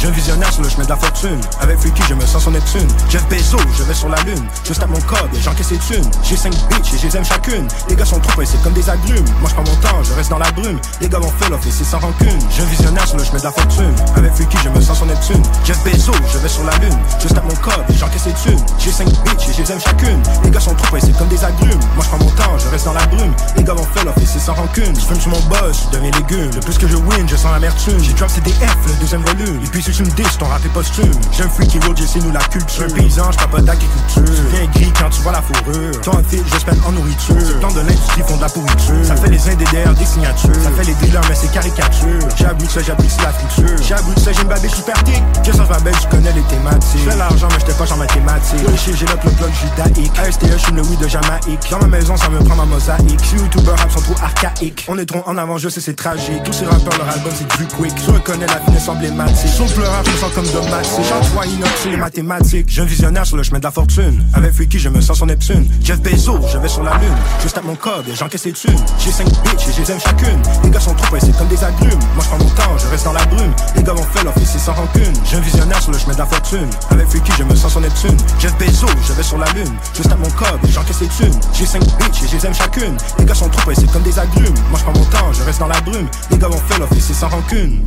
[0.00, 1.40] Jeune visionnaire sur le chemin de la fortune.
[1.60, 2.86] Avec Freaky, je me sens son Neptune.
[3.08, 4.44] Jeff Bezos, je vais sur la lune.
[4.64, 6.10] Je tape mon cob et j'encaisse les thunes.
[6.22, 7.66] J'ai 5 bitches et je les aime chacune.
[7.88, 9.24] Les gars sont trop pressés comme des agrumes.
[9.40, 10.78] Moi je prends mon temps, je reste dans la brume.
[11.00, 12.38] Les gars vont faire off et c'est sans rancune.
[12.56, 13.94] Jeune visionnaire sur le chemin de la fortune.
[14.16, 15.42] Avec Freaky, je me sens son Neptune.
[15.64, 16.98] Jeff Bezos, je vais sur la lune.
[17.22, 18.64] Je tape mon cob et j'encaisse les thunes.
[18.78, 20.22] J'ai 5 bitches et je les aime chacune.
[20.44, 21.80] Les gars sont trop pressés comme des agrumes.
[21.94, 23.32] Moi je prends mon temps, je reste dans la brume.
[23.56, 24.94] Les gars vont faire off et c'est sans rancune.
[24.94, 26.50] Je fume sur mon boss, je deviens légume.
[26.54, 27.98] Le plus que je win, je sens l'amertume.
[28.02, 29.60] J'ai drop CDF, le deuxième volume.
[29.64, 31.12] Et puis si tu me dis, ton rap est posthume.
[31.32, 32.84] J'aime freaky road, c'est nous la culture.
[32.84, 34.24] Un paysan, je pas d'agriculture.
[34.24, 36.00] Tu viens gris quand tu vois la fourrure.
[36.02, 37.60] Ton fit, je spend en nourriture.
[37.60, 39.04] Plan de l'industrie font de la pourriture.
[39.04, 40.54] Ça fait les indés des signatures.
[40.62, 42.18] Ça fait les dealers, mais c'est caricature.
[42.46, 43.76] Appris ça, ça la.
[43.82, 45.22] J'ai appris ça, j'ai une babée super dick.
[45.44, 47.00] Je sens ma belle, je connais les thématiques.
[47.04, 48.62] Je fais l'argent, mais j'étais pas en mathématiques.
[48.62, 50.18] Yo, j'ai le plug plug judaïque.
[50.18, 51.70] ASTE, je suis le oui de Jamaïque.
[51.70, 53.20] Dans ma maison, ça me prend ma mosaïque.
[53.24, 54.86] Si youtubeurs rap sont trop archaïques.
[54.88, 56.42] On est trop en avant, je sais, c'est tragique.
[56.44, 57.92] Tous ces rappeurs, leur album, c'est du quick.
[58.04, 59.50] Je reconnais la finesse emblématique.
[59.76, 60.88] Pleureur, je me sens comme Dom Max.
[61.06, 62.70] J'en vois inox sur les mathématiques.
[62.70, 64.24] Jeune visionnaire sur le chemin de la fortune.
[64.32, 65.68] Avec Freaky, je me sens son Neptune.
[65.82, 67.14] Jeff Bezos, je vais sur la lune.
[67.44, 68.80] Je tape mon code et j'encaisse les thunes.
[68.98, 70.40] J'ai 5 bitches et je les aime chacune.
[70.64, 72.00] Les gars sont trop pressés comme des agrumes.
[72.14, 73.52] Moi je prends mon temps, je reste dans la brume.
[73.76, 75.12] Les gars vont faire l'off et sans rancune.
[75.30, 76.70] Jeune visionnaire sur le chemin de la fortune.
[76.90, 78.16] Avec Freaky, je me sens son Neptune.
[78.38, 79.74] Jeff Bezos, je vais sur la lune.
[79.92, 81.38] Je tape mon code et j'encaisse les thunes.
[81.52, 82.96] J'ai 5 bitches et je les aime chacune.
[83.18, 84.56] Les gars sont trop pressés comme des agrumes.
[84.70, 86.08] Moi je prends mon temps, je reste dans la brume.
[86.30, 87.82] Les gars vont faire l'off et sans rancune.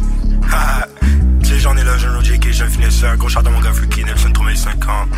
[0.51, 0.85] Ah,
[1.41, 3.17] tu sais, j'en ai là, jeune Lodge, qui jeune finisseur.
[3.17, 5.09] Gros chat de mon gars Freaky, Nelson 3050.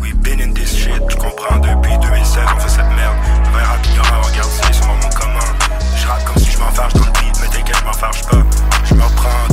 [0.00, 3.16] We been in this shit, tu comprends, depuis 2016, on fait cette merde.
[3.44, 5.38] Je rap ignorant, regarde, c'est sur mon commun.
[5.96, 8.42] Je rappe comme si je m'enfarge dans le beat, mais t'inquiète, je m'enfarge pas.
[8.84, 9.49] Je me reprends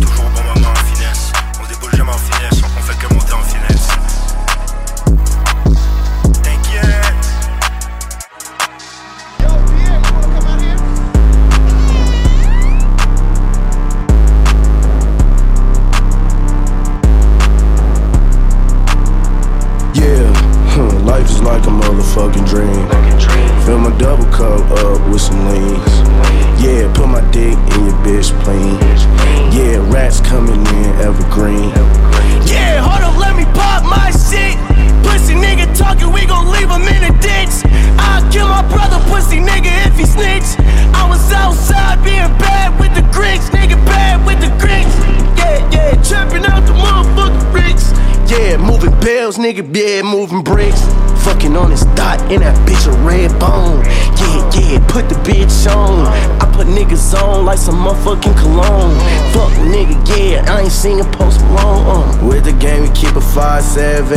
[57.67, 58.95] some motherfucking cologne.
[59.33, 62.07] Fuck nigga, yeah, I ain't seen a post Malone.
[62.07, 62.25] Uh.
[62.25, 64.15] With the game, we keep a 5-7.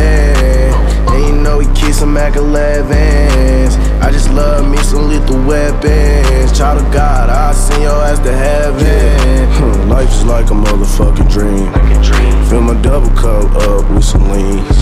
[1.10, 3.72] And you know we keep some Mac 11s.
[4.00, 6.56] I just love me some lethal weapons.
[6.56, 9.88] Child of God, I'll send your ass to heaven.
[9.88, 11.66] Life is like a motherfucking dream.
[12.48, 14.78] Fill my double cup up with some leans.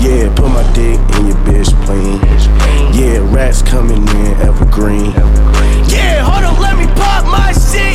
[0.00, 2.20] Yeah, put my dick in your bitch plane.
[2.96, 5.12] Yeah, rats coming in evergreen.
[5.92, 7.87] Yeah, hold up, let me pop my shit.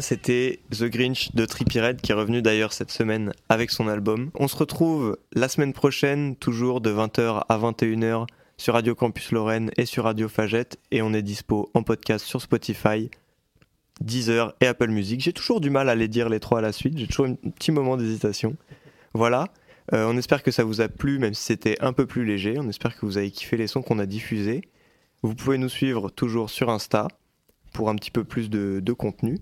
[0.00, 4.30] C'était The Grinch de Trippie Redd qui est revenu d'ailleurs cette semaine avec son album.
[4.34, 9.70] On se retrouve la semaine prochaine, toujours de 20h à 21h sur Radio Campus Lorraine
[9.76, 10.78] et sur Radio Fagette.
[10.90, 13.10] Et on est dispo en podcast sur Spotify,
[14.00, 15.20] Deezer et Apple Music.
[15.20, 17.34] J'ai toujours du mal à les dire les trois à la suite, j'ai toujours un
[17.34, 18.56] petit moment d'hésitation.
[19.14, 19.48] Voilà,
[19.92, 22.54] Euh, on espère que ça vous a plu, même si c'était un peu plus léger.
[22.58, 24.60] On espère que vous avez kiffé les sons qu'on a diffusés.
[25.22, 27.08] Vous pouvez nous suivre toujours sur Insta
[27.72, 29.40] pour un petit peu plus de contenu.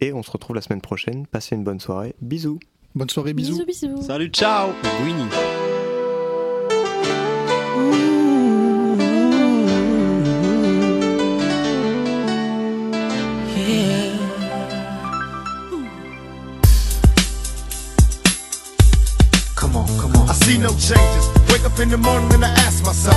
[0.00, 1.26] Et on se retrouve la semaine prochaine.
[1.26, 2.14] Passez une bonne soirée.
[2.20, 2.58] Bisous.
[2.94, 4.02] Bonne soirée, Bisous, bisous.
[4.02, 4.70] Salut, ciao.
[5.04, 5.28] Winnie.
[19.54, 20.28] Come on, come on.
[20.28, 21.28] I see no changes.
[21.52, 23.16] Wake up in the morning and I ask myself,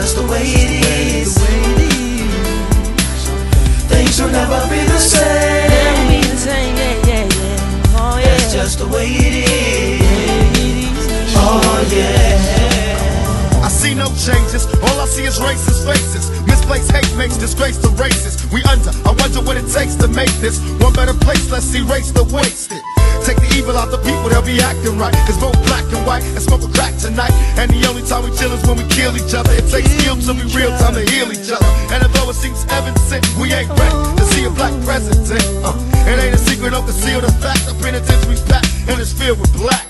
[0.00, 0.70] Just the way it
[1.20, 1.36] is.
[3.92, 5.68] Things will never be the same.
[8.24, 10.00] That's just the way it is.
[11.36, 13.62] Oh yeah.
[13.62, 14.64] I see no changes.
[14.82, 16.30] All I see is racist faces.
[16.46, 18.50] Misplaced hate makes disgrace to races.
[18.50, 18.92] We under.
[19.04, 21.50] I wonder what it takes to make this one better place.
[21.50, 22.80] Let's erase the wasted.
[23.24, 25.14] Take the evil out the people, they'll be acting right.
[25.26, 27.32] Cause both black and white and smoke a crack tonight.
[27.60, 29.52] And the only time we chill is when we kill each other.
[29.52, 31.70] It takes skill to be real time to heal each other.
[31.92, 33.00] And although it seems evident,
[33.38, 35.44] we ain't ready to see a black president.
[35.64, 35.76] Uh,
[36.08, 37.66] it ain't a secret, don't conceal the fact.
[37.66, 39.89] The penitentiary's packed and it's filled with blacks.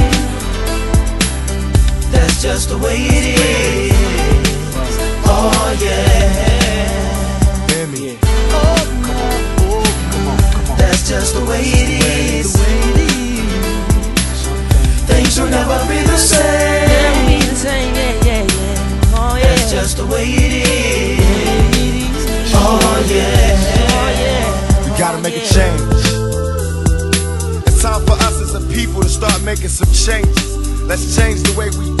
[2.11, 3.93] That's just the way it is.
[5.25, 7.67] Oh yeah.
[7.71, 8.17] Hear me.
[10.77, 12.55] That's just the way it is.
[15.07, 16.89] Things will never be the same.
[19.41, 21.19] That's just the way it is.
[22.53, 23.71] Oh yeah.
[24.83, 25.81] We gotta make a change.
[27.67, 30.57] It's time for us as a people to start making some changes.
[30.83, 32.00] Let's change the way we eat.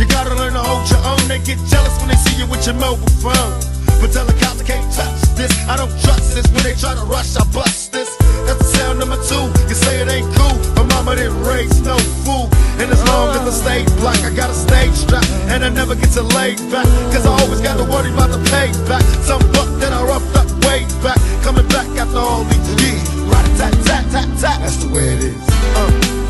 [0.00, 1.20] You gotta learn to hold your own.
[1.28, 3.52] They get jealous when they see you with your mobile phone.
[4.00, 5.52] But tell the cops I can't touch this.
[5.68, 6.48] I don't trust this.
[6.56, 8.08] When they try to rush, I bust this.
[8.48, 9.44] That's the sound number two.
[9.68, 10.56] You say it ain't cool.
[10.72, 12.48] My mama didn't raise no fool.
[12.80, 15.28] And as long as I stay black, I got a stage strap.
[15.52, 16.88] And I never get to lay back.
[17.12, 19.04] Cause I always got to worry about the payback.
[19.20, 21.20] Some buck that I roughed up way back.
[21.44, 23.04] Coming back after all these years.
[23.28, 24.64] Right tat tat tat tat.
[24.64, 25.44] That's the way it is.
[25.76, 26.29] Uh.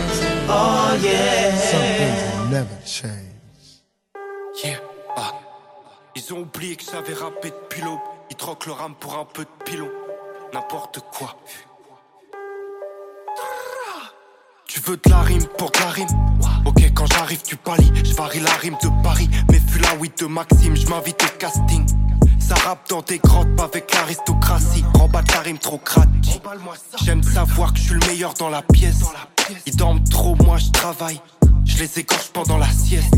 [0.53, 1.55] Oh yeah.
[1.55, 3.11] Something will never change.
[4.63, 4.79] Yeah,
[5.15, 5.33] ah.
[6.15, 7.99] Ils ont oublié que j'avais rappé depuis l'aube.
[8.29, 9.89] Ils troquent leur âme pour un peu de pilon.
[10.53, 11.37] N'importe quoi.
[14.67, 16.07] Tu veux de la rime pour de la rime
[16.65, 17.91] Ok, quand j'arrive, tu palies.
[18.03, 19.29] Je varie la rime de Paris.
[19.49, 21.85] Mais fus la oui de Maxime, je m'invite au casting.
[22.39, 24.83] Ça rappe dans des grottes, pas avec l'aristocratie.
[24.95, 26.41] Remballe ta rime trop cratty.
[27.03, 29.05] J'aime savoir que je suis le meilleur dans la pièce.
[29.65, 31.19] Ils dorment trop, moi je travaille.
[31.65, 33.13] Je les égorge pendant la sieste.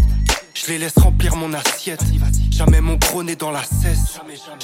[0.54, 2.04] Je les laisse remplir mon assiette.
[2.52, 4.20] Jamais mon gros nez dans la cesse.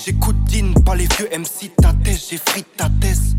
[0.05, 1.71] J'écoute Dean, pas les vieux MC.
[1.82, 3.36] Ta thèse, j'ai frite ta thèse.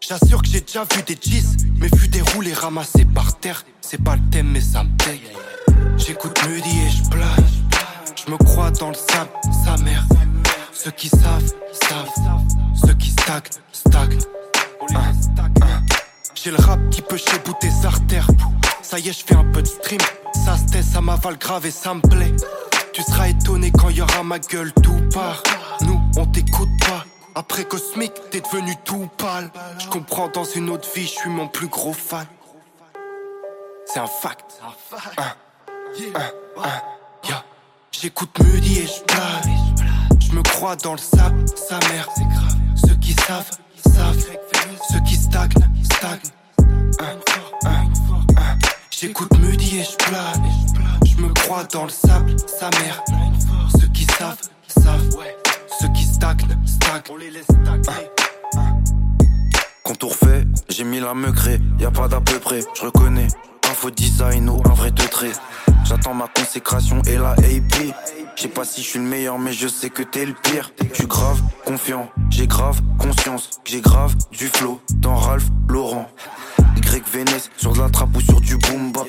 [0.00, 2.22] J'assure que j'ai déjà vu des G's, mais vu des
[2.52, 3.64] ramassés par terre.
[3.80, 5.20] C'est pas le thème, mais ça me paye.
[5.96, 7.46] J'écoute Mudi et je plane.
[8.16, 9.30] Je me crois dans le sable,
[9.64, 10.04] sa mère.
[10.72, 11.52] Ceux qui savent,
[11.88, 12.08] savent.
[12.74, 14.18] Ceux qui stagnent, stagnent.
[14.94, 15.12] Hein,
[15.62, 15.79] hein.
[16.42, 18.26] J'ai le rap qui peut chez bout tes artères.
[18.80, 20.00] Ça y est, je fais un peu de stream.
[20.34, 22.32] Ça se tait, ça m'avale grave et ça me plaît.
[22.94, 25.42] Tu seras étonné quand y aura ma gueule tout part.
[25.82, 27.04] Nous, on t'écoute pas.
[27.34, 29.50] Après Cosmic, t'es devenu tout pâle.
[29.78, 32.26] Je comprends dans une autre vie, je suis mon plus gros fan.
[33.84, 34.62] C'est un fact.
[34.62, 34.72] Hein,
[35.18, 36.68] hein, hein,
[37.28, 37.44] yeah.
[37.92, 40.26] J'écoute Mudi et je.
[40.26, 42.08] Je me crois dans le sable, sa mère.
[42.76, 43.50] Ceux qui savent,
[43.84, 44.16] savent.
[44.90, 45.68] Ceux qui stagnent,
[46.02, 46.18] hein.
[48.90, 50.44] J'écoute Mudi et je plane.
[51.04, 53.02] Je me crois dans le sable, sa mère.
[53.78, 55.10] Ceux qui savent, savent.
[55.80, 57.02] Ceux qui stagnent, stagnent.
[57.10, 58.08] On les laisse stagner.
[59.82, 63.28] Contour fait, j'ai mis la meugrée, y a pas d'à peu près, je reconnais.
[63.70, 65.30] Un faux design ou un vrai trait.
[65.84, 67.94] J'attends ma consécration et la AP.
[68.34, 70.72] Je sais pas si je suis le meilleur, mais je sais que t'es le pire.
[70.92, 76.08] Suis grave confiant, j'ai grave conscience j'ai grave du flow dans Ralph Laurent.
[76.84, 79.06] Y Vénès sur de la trappe ou sur du boom bap.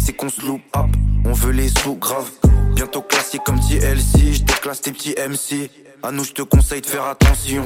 [0.00, 0.90] C'est qu'on se loupe up,
[1.24, 2.28] on veut les sous grave.
[2.74, 5.70] Bientôt classé comme TLC, je déclasse tes petits MC.
[6.02, 7.62] À nous, je te conseille de faire attention.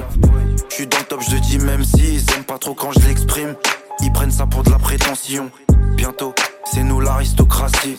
[0.68, 3.00] Je suis dans le top, je dis même si ils aiment pas trop quand je
[3.08, 3.54] l'exprime.
[4.02, 5.50] Ils prennent ça pour de la prétention.
[5.96, 7.98] Bientôt, c'est nous l'aristocratie.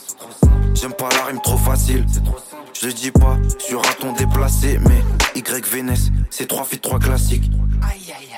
[0.73, 2.05] J'aime pas la rime trop facile.
[2.73, 5.01] Je le dis pas sur un ton déplacé, mais
[5.35, 5.65] Y
[6.29, 7.49] c'est 3 feats 3 classiques.
[7.81, 8.34] Aïe aïe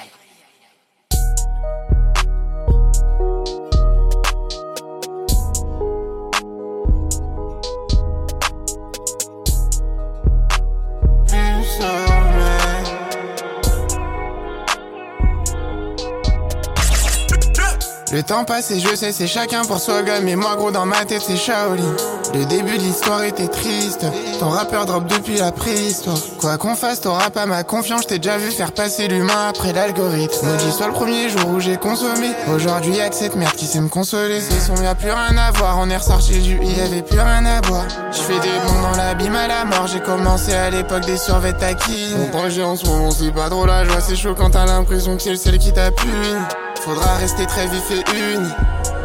[18.12, 20.22] Le temps passe et je sais, c'est chacun pour soi, gars.
[20.22, 21.96] Mais moi, gros, dans ma tête, c'est Shaolin.
[22.34, 24.06] Le début de l'histoire était triste.
[24.40, 26.18] Ton rappeur drop depuis la préhistoire.
[26.40, 28.08] Quoi qu'on fasse, t'auras pas ma confiance.
[28.08, 30.48] T'ai déjà vu faire passer l'humain après l'algorithme.
[30.48, 32.30] Maudit soit le premier jour où j'ai consommé.
[32.54, 34.40] Aujourd'hui, y'a que cette merde qui sait me consoler.
[34.42, 35.78] C'est son, y'a plus rien à voir.
[35.80, 37.86] On est ressorti du y avait plus rien à boire.
[38.12, 39.88] Je fais des bons dans l'abîme à la mort.
[39.88, 42.18] J'ai commencé à l'époque des survêts taquines.
[42.18, 44.02] Mon projet en ce moment, c'est pas trop la joie.
[44.02, 45.92] C'est chaud quand t'as l'impression que c'est le seul qui t'a.
[46.84, 48.50] Faudra rester très vif et uni.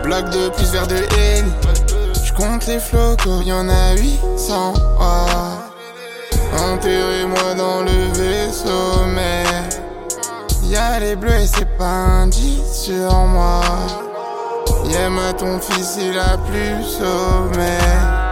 [0.03, 1.53] Bloc de plus vers de haine.
[2.37, 4.73] Compte les flocos, y'en a 800.
[4.77, 5.03] Oh.
[6.59, 9.69] Enterrez-moi dans le vaisseau mère.
[10.65, 13.61] Y'a les bleus et c'est pas un 10 sur moi.
[14.91, 18.31] Y'a ma ton fils, il a plus sommaire.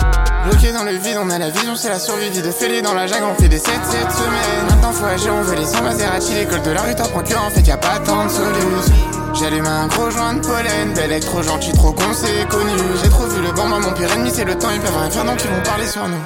[0.49, 2.31] Bloqué dans le vide, on a la vision, c'est la survie.
[2.31, 4.67] Vie de fêlé dans la jungle, on fait des 7 7 semaines.
[4.69, 6.35] Maintenant faut agir, on veut les 100 Maserati.
[6.35, 9.10] L'école de la rue t'apprend que en fait y'a pas tant de solutions.
[9.41, 12.73] J'allume un gros joint de pollen, bel être trop gentil, trop con, c'est connu.
[13.03, 15.11] J'ai trop vu le banc, moi mon pire ennemi, c'est le temps, ils peuvent rien
[15.11, 16.21] faire donc ils vont parler sur nous.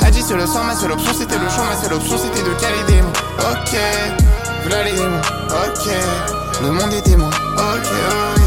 [0.00, 2.42] A dit c'est le sang, ma seule option c'était le champ, ma seule option c'était
[2.42, 3.08] de caler des mots.
[3.50, 3.74] Ok,
[4.64, 5.92] voilà les démons, ok,
[6.62, 7.88] le monde est témoin, ok,
[8.36, 8.42] oui.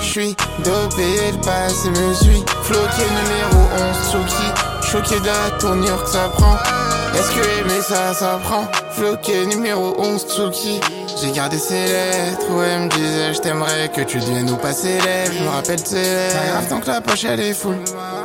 [0.00, 2.44] J'suis dopé, le passé me suit.
[2.62, 4.90] Floqué numéro 11, Tsuki.
[4.92, 6.54] Choqué de la tournure que ça prend.
[7.14, 8.68] Est-ce que aimer ça, ça prend?
[8.92, 10.80] Floqué numéro 11, Tsuki.
[11.20, 14.72] J'ai gardé ses lettres, où elle me disait je t'aimerais que tu deviennes ou pas
[14.72, 15.32] célèbre.
[15.36, 16.38] Je me rappelle de ses lèvres.
[16.38, 17.76] Pas grave tant que la poche elle est full.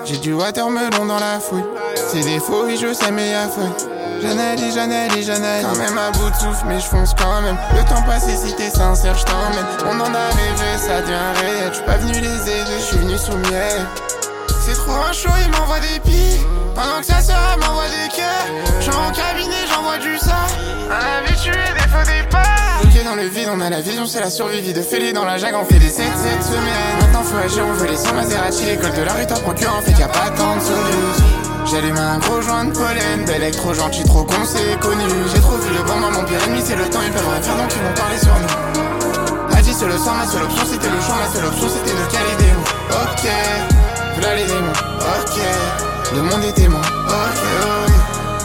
[0.06, 1.64] J'ai du watermelon dans la fouille.
[1.96, 3.90] C'est des faux, oui, je sais, mais y'a feuille.
[4.22, 5.66] J'analyse, j'analyse, j'analyse.
[5.66, 7.58] Quand même à bout de souffle, mais je fonce quand même.
[7.76, 9.66] Le temps passé, si t'es sincère, je t'emmène.
[9.86, 11.72] On en a rêvé, ça devient réel.
[11.74, 13.88] J'suis pas venu les aider, j'suis venu sous miel.
[14.66, 16.40] C'est trop un chaud, il m'envoie des pics.
[16.74, 18.48] Pendant que sa sœur elle m'envoie des cœurs.
[18.80, 20.32] J'en au cabinet, j'envoie du sang.
[20.90, 22.80] Un habitué des faux départs.
[22.82, 24.62] Bloqué dans le vide, on a la vision, c'est la survie.
[24.62, 26.96] Vie de fêlé dans la jungle, on fait des 7 7 semaines.
[27.02, 28.66] Maintenant faut agir, on veut les 100 Maserati.
[28.66, 31.44] L'école de la rue t'en procure, en fait y'a pas tant de solutions.
[31.66, 35.04] J'allume un gros joint de pollen, bel être trop gentil, trop con, c'est connu.
[35.34, 37.42] J'ai trop vu le bon, moi mon pire ennemi, c'est le temps, ils peuvent rien
[37.42, 39.56] faire donc ils vont parler sur nous.
[39.56, 41.96] A dit c'est le sang, ma seule option c'était le champ, ma seule option c'était
[41.96, 42.43] de caler
[46.16, 47.42] le monde est témoin, ok,
[47.88, 47.94] oui.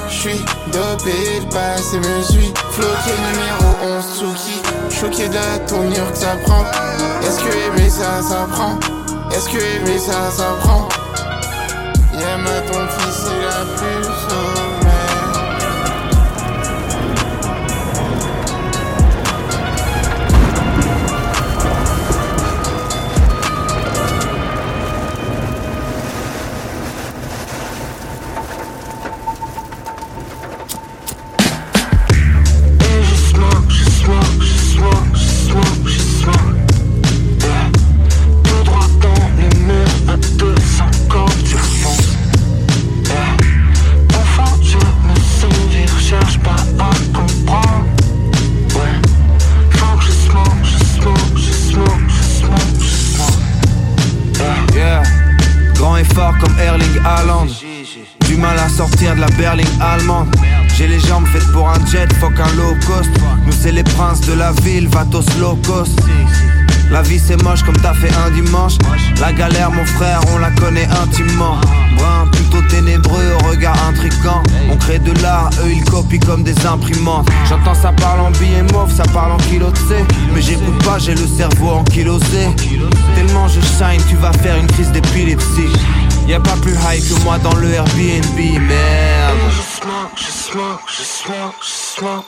[0.09, 2.53] J'suis dopé, le passé me suit.
[2.73, 4.63] Floqué numéro 11, Tsuki.
[4.91, 6.65] Choqué de la tournure que ça prend.
[7.23, 8.79] Est-ce que aimer ça, ça prend?
[9.31, 10.89] Est-ce que aimer ça, ça prend?
[12.15, 14.58] Yeah, ma ton fils, c'est la plus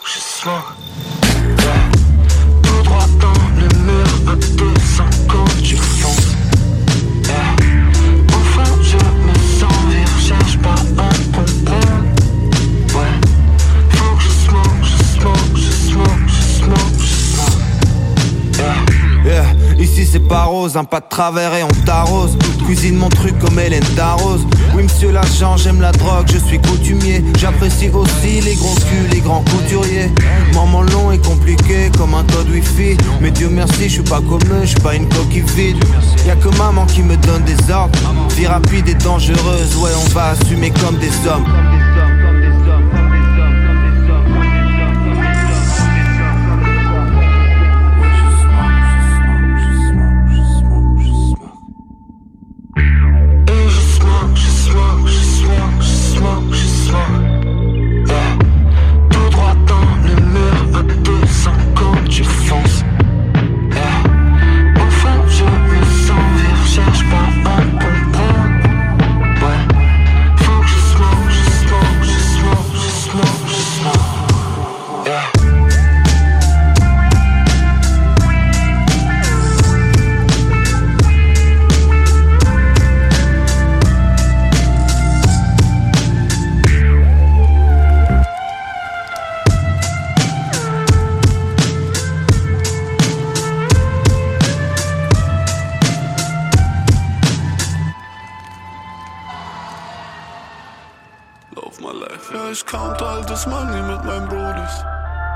[0.04, 0.18] je.
[1.62, 1.90] Yeah.
[2.62, 6.36] Tout droit dans le mur à 200 quand tu fonces.
[8.32, 12.04] Enfin, je me sens vivre, cherche pas à comprendre.
[12.94, 13.14] Ouais.
[13.90, 17.60] Faut que je smoke, je smoke, je smoke, je smoke, je smoke.
[18.56, 18.76] Yeah.
[19.24, 19.46] Yeah.
[19.78, 22.36] Ici c'est pas rose, un pas de travers et on t'arrose.
[22.64, 24.46] Cuisine mon truc comme Hélène d'Arrose.
[24.80, 27.22] Oui monsieur l'agent, j'aime la drogue, je suis coutumier.
[27.38, 30.10] J'apprécie aussi les gros culs, les grands couturiers.
[30.54, 32.96] Maman long et compliqué comme un code wifi.
[33.20, 35.84] Mais Dieu merci, je suis pas comme eux, je suis pas une coquille vide.
[36.26, 37.98] Y'a que maman qui me donne des ordres.
[38.34, 41.44] Vie rapide et dangereuse, ouais on va assumer comme des hommes.
[101.56, 102.32] Lauf my life.
[102.32, 104.84] Ja, ich count all das Money mit meinem Brodies.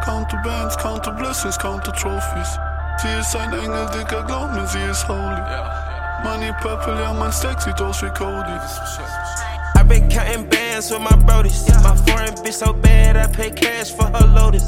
[0.04, 2.58] Count to Bands, count to Blessings, count to Trophies.
[3.02, 5.42] Sie ist ein Engel, Dicker, glaub mir, sie ist holy.
[6.22, 8.58] Money Purple, ja, mein Stack sieht aus wie Cody.
[9.76, 11.66] I've been counting bands with my brodies.
[11.82, 14.64] My foreign bitch so bad, I pay cash for her lotus.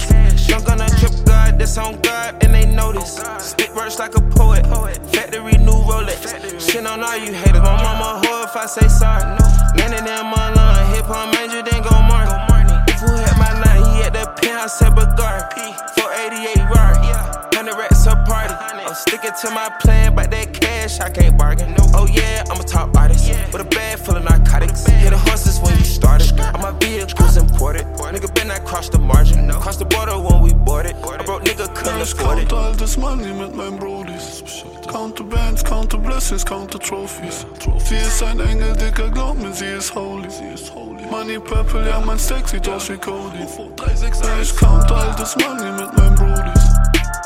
[0.49, 3.21] Young on a trip God, that's on guard, and they notice.
[3.39, 4.67] Spit words like a poet.
[5.13, 6.61] Factory new Rolex.
[6.61, 7.61] Shit on all you haters.
[7.61, 9.23] My mama hoe if I say sorry.
[9.77, 10.59] None of them on
[10.97, 11.93] Hip hop major, then go
[12.49, 12.81] morning.
[12.89, 15.53] If who had my line, he at the penthouse at Bagard.
[15.53, 16.97] 488 Rari.
[16.97, 17.36] 100 racks a
[18.27, 18.55] party.
[18.87, 21.75] I'm sticking to my plan, but that cash I can't bargain.
[21.95, 24.87] Oh yeah, I'm a top artist with a bag full of narcotics.
[24.87, 26.39] Hit the horses when you started.
[26.55, 27.85] All my vehicles imported.
[28.15, 29.51] Nigga been I crossed the margin.
[29.51, 30.97] Crossed the border when we boarded.
[30.97, 32.49] A broke nigga couldn't afford it.
[32.49, 34.65] count all this Money mit meinen Brodies.
[34.91, 37.45] Count the bands, count the blessings, count the trophies.
[37.85, 40.29] Sie ist ein Engel, Dicker, glaub mir, sie ist holy.
[41.11, 43.39] Money Purple, ja, mein Stack sieht aus wie Cody.
[43.39, 46.65] Ja, ich count all das Money mit meinen Brodies.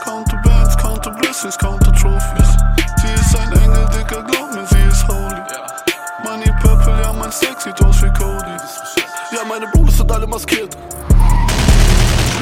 [0.04, 0.29] Count
[1.00, 2.50] count the blessings, count the trophies.
[3.00, 5.40] Sie ist ein Engel, Dicker, glaub mir, sie ist holy.
[6.24, 8.56] Money Purple, ja, mein Stack sieht aus wie Cody.
[9.32, 10.76] Ja, meine Brodies sind alle maskiert.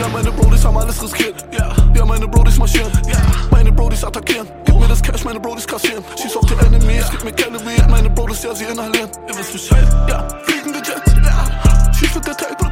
[0.01, 1.45] Ja, meine Brodies haben alles riskiert.
[1.53, 2.91] Ja, ja meine Brodies marschieren.
[3.07, 3.19] Ja,
[3.51, 4.49] meine Brodies attackieren.
[4.65, 6.05] Gib mir das Cash, meine Brodies kassieren.
[6.21, 7.83] Schieß auf die Enemies, gib mir keine Calorie.
[7.89, 9.11] Meine Brodies, ja, sie inhalieren.
[9.29, 9.87] Ihr wisst Bescheid.
[10.09, 11.13] Ja, fliegende Jets.
[11.25, 12.69] Ja, schieß mit der Tape.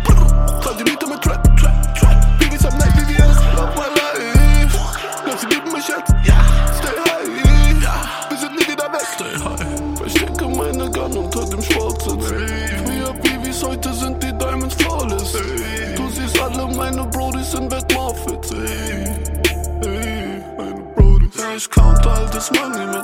[0.63, 1.46] Zahl die Miete mit Trap,
[22.47, 22.96] Smuggling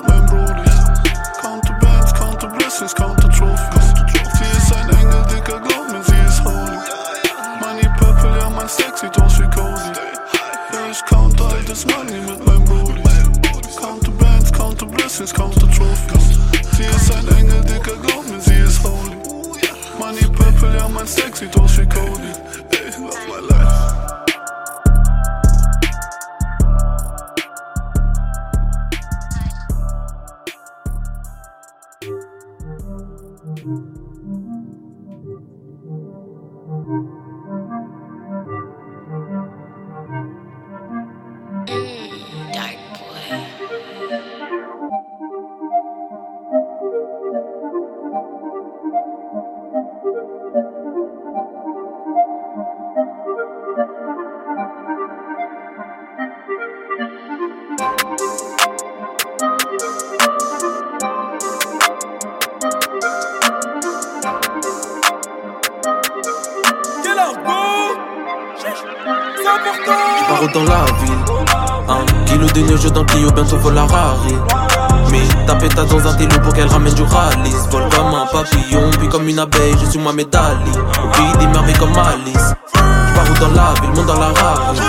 [80.03, 80.57] moi médaille.
[81.03, 82.55] Au pays des merveilles comme Alice.
[82.75, 84.81] Paro dans la ville, monte dans la Rari.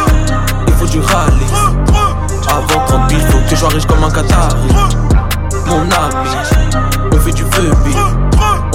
[0.68, 1.48] Il faut du rallye.
[2.48, 4.70] Avant 30 il faut que je sois riche comme un Qatari.
[5.68, 6.30] Mon ami,
[7.12, 7.72] on fait du feu,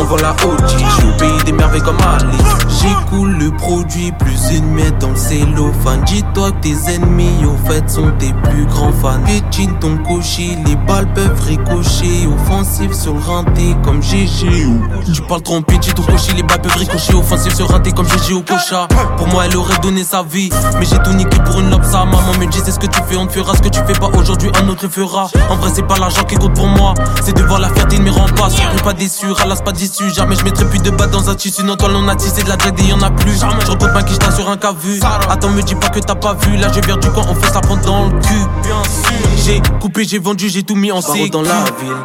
[0.09, 2.41] vend la OG, je au pays des merveilles comme Alice.
[2.81, 6.03] J'écoule le produit, plus une miette dans le cellophane.
[6.07, 9.21] Dis-toi que tes ennemis, au fait, sont tes plus grands fans.
[9.27, 12.27] Pétine ton cocher, les balles peuvent ricocher.
[12.27, 14.67] Offensif sur le rinté comme GG.
[15.13, 17.15] Tu parles trop en pétine, ton cocher, les balles peuvent ricocher.
[17.15, 18.89] Offensif sur rinté comme GG au cocha.
[19.17, 20.49] Pour moi, elle aurait donné sa vie.
[20.79, 22.05] Mais j'ai tout niqué pour une lobsa.
[22.05, 24.09] Maman me c'est ce que tu fais, on te fera ce que tu fais pas
[24.17, 25.29] aujourd'hui, un autre le fera.
[25.51, 26.95] En vrai, c'est pas l'argent qui compte pour moi.
[27.23, 28.51] C'est de voir la fierté de mes remparts.
[28.51, 29.73] Surtout pas déçu, ralasse pas
[30.07, 31.65] Jamais je mettrai plus de battes dans un tissu.
[31.65, 33.41] Non, toi, on a tissé de la drague et y'en a plus.
[33.41, 35.01] Je repose ma quiche sur un cas vu.
[35.29, 36.57] Attends, me dis pas que t'as pas vu.
[36.57, 38.47] Là, je viens du coin, on fait ça prendre dans le cul.
[38.63, 39.29] Bien sûr.
[39.45, 41.31] J'ai coupé, j'ai vendu, j'ai tout mis en sécu.
[41.31, 41.97] dans la ville.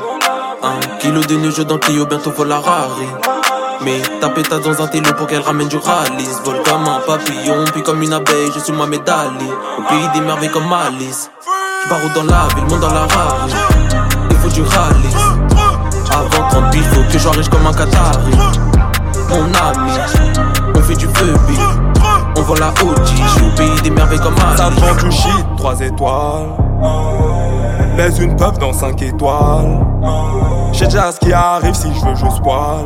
[0.64, 3.06] Un kilo de neige dans le Clio, bientôt faut la Rari.
[3.82, 4.30] Mais ta
[4.60, 6.28] dans un télo pour qu'elle ramène du rallye.
[6.46, 9.30] Vol comme un papillon, puis comme une abeille, je suis moi médaille.
[9.78, 11.30] Au pays des merveilles comme Alice.
[11.86, 13.52] J'pars dans la ville, monte dans la Rari.
[14.32, 15.43] Il faut du rallye.
[16.14, 18.32] Avant 30 il faut que je sois riche comme un Qatari.
[19.30, 19.92] Mon ami,
[20.76, 21.34] on fait du feu.
[22.38, 24.58] On vend la OG, je au pays des merveilles comme Alice.
[24.58, 24.70] Ça
[25.04, 26.50] du shit, 3 étoiles.
[27.98, 29.86] Baise une puff dans 5 étoiles.
[30.72, 32.86] J'ai déjà ce qui arrive, si je veux, je spoil.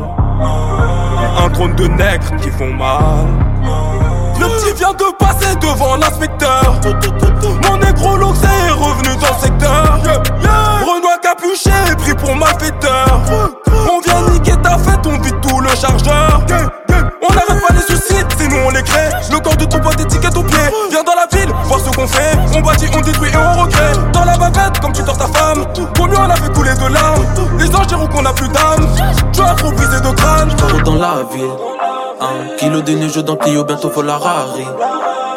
[1.44, 3.26] Un trône de nègres qui font mal.
[4.38, 6.80] Le petit vient de passer devant l'inspecteur.
[7.68, 9.98] Mon négro Loxé est revenu dans le secteur.
[11.44, 13.20] Est pris pour malfaiteur.
[13.90, 16.40] On vient niquer ta fête, on vide tout le chargeur.
[17.20, 19.10] On n'arrête pas les suicides, nous on les crée.
[19.30, 20.58] Le corps de ton pote étiquette au pied.
[20.90, 22.36] Viens dans la ville, voir ce qu'on fait.
[22.54, 24.10] On bâtit, on détruit et on regrette.
[24.12, 25.64] Dans la bavette, comme tu tords ta femme.
[26.08, 27.26] Mieux on a fait couler de larmes.
[27.58, 28.88] Les anges diront qu'on a plus d'âme.
[29.32, 30.50] Tu as trop brisé de crâne.
[30.84, 31.50] dans la ville.
[32.20, 34.66] Un kilo de neige dans Clio, bientôt faut la Rari.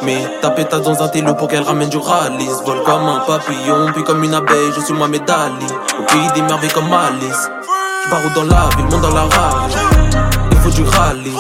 [0.04, 0.50] Mais ta
[0.80, 2.50] dans un télo pour qu'elle ramène du rallye.
[2.66, 5.68] Vole comme un papillon, puis comme une abeille, je suis moi Dali.
[6.12, 7.50] Pays des merveilles comme Alice.
[8.06, 9.72] J'barre dans la ville, monte dans la rage.
[10.52, 11.32] Il faut du rallye.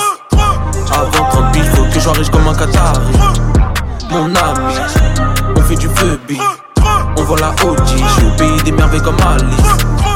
[0.93, 3.13] Avant 30 il faut que je comme un Qatari.
[4.09, 4.73] Mon ami,
[5.57, 6.19] on fait du feu,
[7.17, 10.10] On voit la OG, je suis au pays des merveilles comme Alice.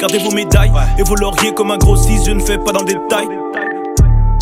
[0.00, 2.80] Gardez vos médailles et vos lauriers comme un gros 6, je ne fais pas dans
[2.80, 3.28] le détail.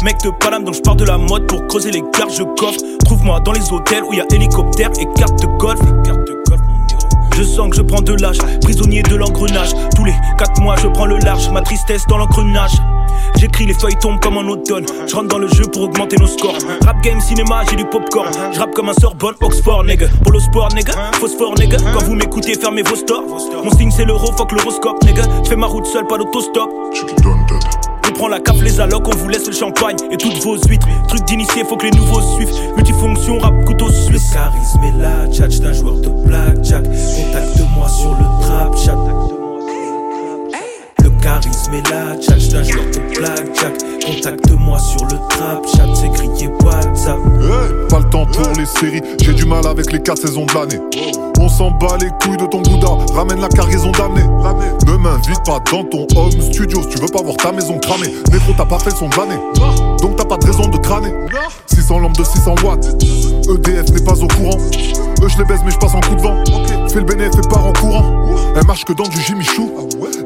[0.05, 2.79] Mec de Paname, donc je pars de la mode pour creuser les cartes, je coffre.
[3.05, 5.81] Trouve-moi dans les hôtels où y a hélicoptère et carte de golf.
[7.39, 9.71] Je sens que je prends de l'âge, prisonnier de l'engrenage.
[9.95, 12.73] Tous les 4 mois, je prends le large, ma tristesse dans l'engrenage.
[13.39, 14.85] J'écris les feuilles tombent comme en automne.
[15.07, 16.59] Je rentre dans le jeu pour augmenter nos scores.
[16.85, 18.33] Rap game, cinéma, j'ai du popcorn.
[18.53, 20.09] Je rappe comme un Sorbonne, Oxford, nigga.
[20.25, 20.95] Polo sport, nigga.
[21.13, 21.77] Phosphore, nigga.
[21.93, 23.23] Quand vous m'écoutez, fermez vos stores.
[23.63, 25.23] Mon signe, c'est l'euro, fuck l'horoscope, nigga.
[25.45, 26.69] Je fais ma route seul, pas d'autostop.
[26.69, 27.78] On
[28.19, 30.89] prend la caf, les allocs, on vous laisse le champagne et toutes vos huîtres.
[31.07, 32.53] Truc d'initié, faut que les nouveaux suivent.
[32.77, 34.31] Multifonction, rap, couteau suisse.
[34.31, 36.83] Le charisme est là, tchatch d'un joueur de blackjack.
[36.83, 38.97] Contacte-moi sur le trap chat
[41.29, 43.75] charisme et la tchatch d'un joueur de blackjack.
[44.05, 47.19] Contacte-moi sur le trap chat, c'est crié WhatsApp.
[47.91, 50.81] Pas le temps pour les séries, j'ai du mal avec les 4 saisons de l'année.
[51.39, 54.27] On s'en bat les couilles de ton Bouddha, ramène la cargaison d'année.
[54.87, 58.15] Ne m'invite pas dans ton home studio si tu veux pas voir ta maison cramée.
[58.33, 59.41] Négro, t'as pas fait son d'année,
[60.01, 61.13] donc t'as pas de raison de crâner.
[61.67, 63.05] 600 lampes de 600 watts,
[63.55, 64.59] EDF n'est pas au courant.
[65.23, 66.37] Eux, je les baise, mais je passe en coup de vent.
[66.89, 68.05] Fais le bénéfice et part en courant.
[68.57, 69.71] Elle marche que dans du Jimmy Chou.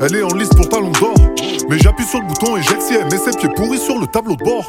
[0.01, 1.15] Elle est en liste pour talon d'or.
[1.69, 4.37] Mais j'appuie sur le bouton et si elle met ses pieds pourris sur le tableau
[4.37, 4.65] de bord.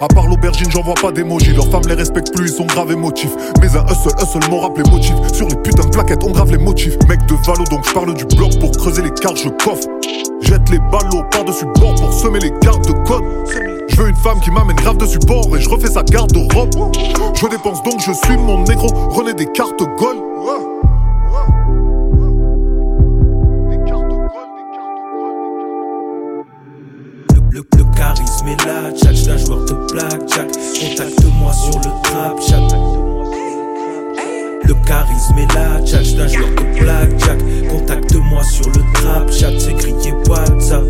[0.00, 1.52] À part l'aubergine, j'en vois pas d'émoji.
[1.52, 3.32] Leurs femmes les respectent plus, ils sont graves émotifs.
[3.60, 5.32] Mais un hustle, hustle m'en rappelle les motifs.
[5.32, 6.96] Sur les putains de plaquettes, on grave les motifs.
[7.08, 9.88] Mec de Valo, donc je parle du bloc pour creuser les cartes, je coffre.
[10.40, 13.75] Jette les ballots par-dessus bord pour semer les cartes de code.
[13.88, 16.92] Je veux une femme qui m'amène grave de support et je refais sa garde robe.
[17.34, 20.22] Je dépense donc je suis mon négro, René des cartes gold.
[27.96, 30.48] charisme est là, tchatch d'un joueur de blackjack.
[30.80, 32.76] Contacte-moi sur le trap chat.
[34.64, 37.38] Le charisme est là, tchatch d'un joueur de blackjack.
[37.68, 40.84] Contacte-moi sur le trap chat, c'est crié WhatsApp.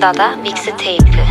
[0.00, 1.29] Dada Mixtape Dans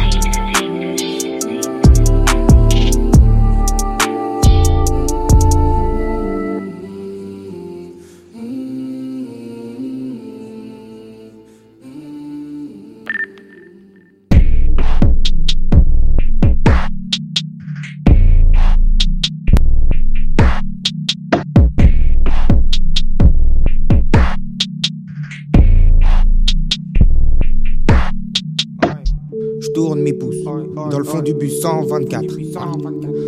[32.08, 32.36] 124.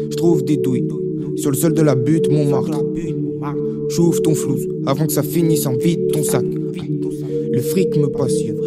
[0.10, 0.88] Je trouve des douilles.
[1.38, 2.74] Sur le sol de la butte, mon marque.
[3.90, 6.46] J'ouvre ton flou avant que ça finisse en vide ton sac.
[6.46, 8.58] Le fric me passionne.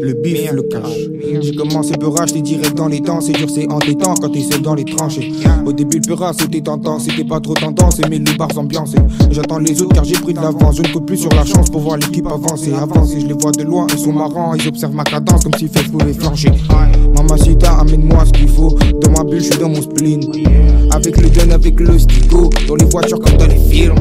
[0.00, 1.09] Le bif, le cache.
[1.40, 3.20] J'ai commencé beurrage, t'es direct dans les dents.
[3.20, 5.32] C'est dur, c'est entêtant quand t'es seul dans les tranchées.
[5.64, 6.98] Au début, le c'était tentant.
[6.98, 8.94] C'était pas trop tendance, mais le bars ambiance.
[9.30, 10.76] J'attends les autres car j'ai pris de l'avance.
[10.76, 12.72] Je ne compte plus sur la chance pour voir l'équipe avancer.
[12.72, 14.54] Avancer, je les vois de loin, ils sont marrants.
[14.54, 16.52] Ils observent ma cadence comme si fait pouvait flancher.
[17.14, 18.76] Mamacita, amène-moi ce qu'il faut.
[19.00, 20.20] Dans ma bulle, je suis dans mon spleen.
[20.92, 22.50] Avec le gun, avec le stico.
[22.66, 23.94] Dans les voitures comme dans les films.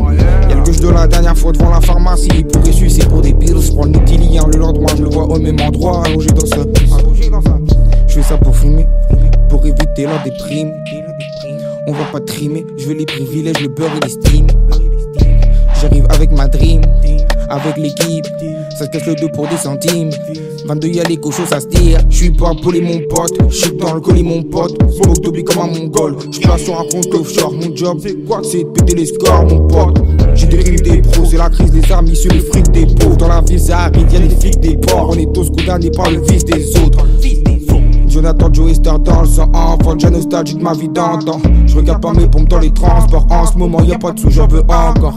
[0.49, 2.29] Y'a le gueule de la dernière fois devant la pharmacie.
[2.51, 3.61] Pour c'est pour des pills.
[3.61, 3.99] Je prends le
[4.51, 6.03] le lendemain, je le vois au même endroit.
[6.05, 6.65] Allongé dans sa
[8.07, 8.87] Je fais ça pour fumer,
[9.49, 10.71] pour éviter la déprime.
[11.87, 14.47] On va pas trimer, je veux les privilèges, le beurre et l'estime.
[15.81, 16.81] J'arrive avec ma dream,
[17.49, 18.25] avec l'équipe.
[18.77, 20.11] Ça se casse le dos pour des centimes.
[20.65, 21.99] 22 y'a les cochons, ça se tire.
[22.09, 24.77] J'suis pas poli mon pote, j'suis dans le colis mon pote.
[24.91, 26.17] Smoke Toby comme un mongol.
[26.31, 27.53] J'passe sur un compte offshore.
[27.53, 30.01] Mon job, c'est quoi C'est de péter les scores, mon pote.
[30.35, 33.17] J'ai des crimes des pros, c'est la crise des amis sur le fric des pauvres.
[33.17, 35.09] Dans la ville, ça arrive, y'a des flics des porcs.
[35.09, 35.28] On est
[35.77, 37.05] le des autres.
[38.07, 41.39] Jonathan Joey Star dans le sang enfant, j'ai nostalgie de ma vie d'antan.
[41.67, 44.31] Je regarde pas mes pompes dans les transports, en ce moment y'a pas de sous,
[44.31, 45.15] j'en veux encore.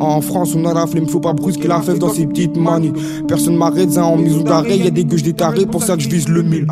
[0.00, 2.92] En France, on a la flemme, faut pas brusquer la fève dans ces petites manies.
[3.28, 6.08] Personne m'arrête, en maison d'arrêt, y a des gueuches des tarés, pour ça que je
[6.08, 6.66] vise le mille.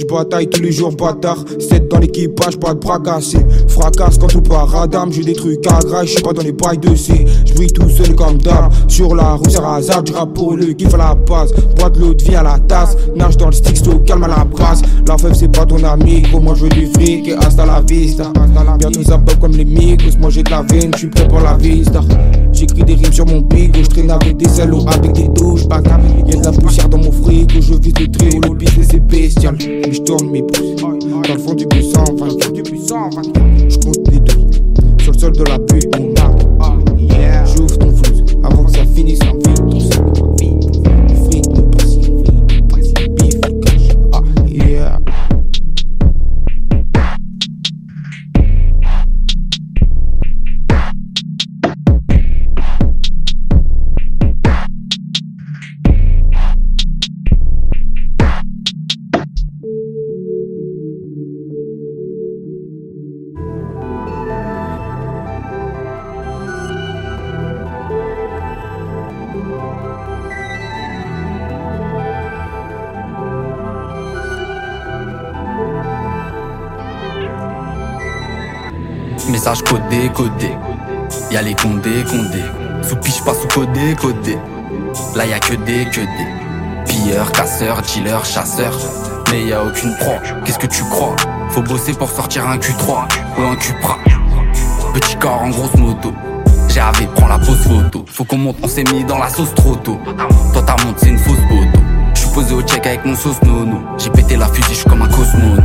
[0.00, 1.44] Je bataille tous les jours, bâtard.
[1.58, 3.44] 7 dans l'équipage, pas de bras cassés.
[3.68, 5.12] Fracasse quand tout part radam.
[5.12, 7.26] J'ai des trucs à grâce, je suis pas dans les bails de C.
[7.44, 8.72] Je brille tout seul comme d'hab.
[8.88, 10.02] Sur la rue, c'est hasard.
[10.02, 11.52] Du pour le kiff à la base.
[11.76, 12.96] Bois de l'eau de vie à la tasse.
[13.14, 14.80] Nage dans le stick, au calme à la brasse.
[15.06, 16.22] La fève, c'est pas ton ami.
[16.32, 18.32] Moi, je veux du fric et hasta la vista.
[18.78, 20.18] Bientôt ça pop comme les micros.
[20.18, 22.00] Moi, j'ai de la veine, je suis prêt pour la vista.
[22.60, 23.82] J'écris des rimes sur mon bigot.
[23.82, 25.62] Je traîne avec des salauds, avec des douches.
[25.62, 27.58] Y'a de la poussière dans mon frigo.
[27.58, 29.56] Je vis le trio, le business c'est bestial.
[29.58, 32.56] Mais je tourne mes pouces dans le fond du bus 124.
[33.66, 34.46] Je compte les deux
[35.02, 36.84] sur le sol de la butte, mon arbre.
[37.56, 40.29] J'ouvre ton flou avant que ça finisse en vite.
[79.50, 80.56] Message codé, codé.
[81.32, 82.44] Y'a les condés, condés.
[82.88, 84.38] Sous piche pas sous codé, codé.
[85.16, 86.86] Là y'a que des, que des.
[86.86, 88.78] Pilleurs, casseurs, dealers, chasseurs.
[89.28, 90.20] Mais y a aucune proie.
[90.44, 91.16] Qu'est-ce que tu crois?
[91.48, 93.98] Faut bosser pour sortir un Q3 ou un Cupra.
[94.94, 96.12] Petit corps en grosse moto.
[96.68, 98.04] J'ai avé, prends la pause photo.
[98.06, 99.98] Faut qu'on monte, on s'est mis dans la sauce trop tôt.
[100.52, 101.80] Toi ta monte, c'est une fausse photo.
[102.14, 103.80] J'suis posé au check avec mon sauce nono.
[103.98, 105.64] J'ai pété la fusée, j'suis comme un cosmonaute.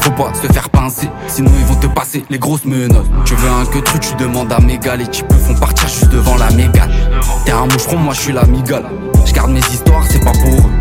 [0.00, 3.06] Faut pas se faire pincer, sinon ils vont te passer les grosses menottes.
[3.24, 6.36] Tu veux un que truc, tu demandes à méga, les types font partir juste devant
[6.36, 6.90] la mégale.
[7.44, 8.84] T'es un moucheron, moi je suis la migale.
[9.24, 10.72] Je garde mes histoires, c'est pas pour eux.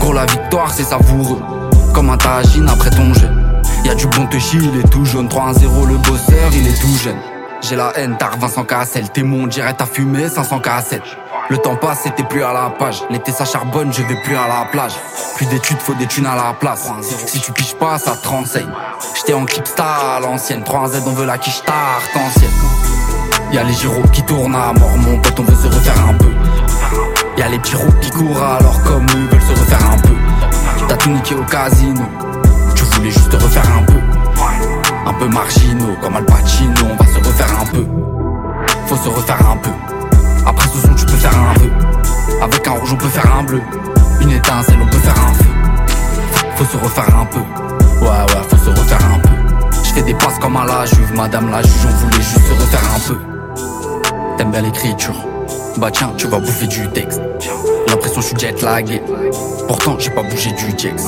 [0.00, 1.40] Gros, la victoire, c'est savoureux.
[1.94, 3.28] Comme un tagine après ton jeu.
[3.84, 5.28] Y'a du bon touchy, il est tout jaune.
[5.28, 7.18] 3-1-0, le bosseur, il est tout jeune.
[7.60, 9.08] J'ai la haine, t'as Vincent Cassel.
[9.10, 11.02] T'es mon direct à fumer, 500 cassettes.
[11.50, 13.02] Le temps passe t'es plus à la page.
[13.10, 14.94] L'été ça charbonne, je vais plus à la plage.
[15.36, 16.90] Plus d'études, faut des thunes à la place.
[17.26, 18.70] Si tu piches pas, ça te renseigne.
[19.16, 20.62] J'étais en clipstar à l'ancienne.
[20.62, 21.62] 3-1-Z, on veut la quiche
[22.14, 22.50] ancienne.
[23.52, 26.32] Y'a les gyros qui tournent à mort, mon pote, on veut se refaire un peu.
[27.36, 30.14] Y'a les petits qui courent alors comme eux veulent se refaire un peu.
[30.88, 32.02] T'as tout niqué au casino,
[32.74, 34.00] tu voulais juste te refaire un peu.
[35.06, 37.86] Un peu marginaux, comme Al Pacino, on va se refaire un peu.
[38.86, 39.70] Faut se refaire un peu.
[40.46, 41.70] Après ce son, tu peux faire un vœu.
[42.42, 43.62] Avec un rouge, on peut faire un bleu.
[44.20, 45.44] Une étincelle, on peut faire un feu.
[46.56, 47.38] Faut se refaire un peu.
[48.00, 49.28] Ouais, ouais, faut se refaire un peu.
[49.84, 52.52] Je fais des passes comme à la juve, madame la juge, on voulait juste se
[52.52, 53.18] refaire un peu.
[54.36, 55.14] T'aimes bien l'écriture
[55.76, 57.20] Bah tiens, tu vas bouffer du texte.
[57.88, 59.02] L'impression je suis jet lagué.
[59.68, 61.04] Pourtant, j'ai pas bougé du jex.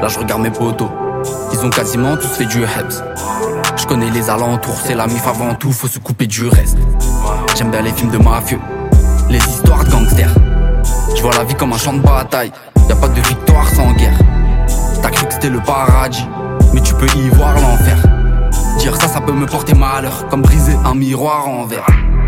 [0.00, 0.88] Là, je regarde mes potos.
[1.52, 3.02] Ils ont quasiment tous fait du heps.
[3.76, 6.78] Je connais les alentours, c'est la mif avant tout, faut se couper du reste.
[7.56, 8.60] J'aime bien les films de mafieux,
[9.28, 10.34] les histoires de gangsters.
[11.14, 12.52] Je vois la vie comme un champ de bataille,
[12.88, 14.18] y a pas de victoire sans guerre.
[15.02, 16.26] T'as cru que c'était le paradis,
[16.72, 17.96] mais tu peux y voir l'enfer.
[18.78, 21.86] Dire ça, ça peut me porter malheur, comme briser un miroir en verre.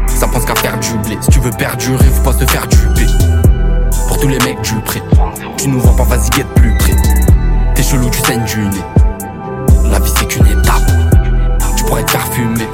[0.09, 3.07] Ça pense qu'à faire du blé, si tu veux perdurer, faut pas se faire duper.
[4.09, 5.03] Pour tous les mecs du prêt,
[5.57, 6.95] tu nous vois pas, vas-y, guette plus près.
[7.75, 8.85] T'es chelou, tu saignes du nez.
[9.91, 10.91] La vie c'est qu'une étape,
[11.77, 12.69] tu pourrais te faire fumer.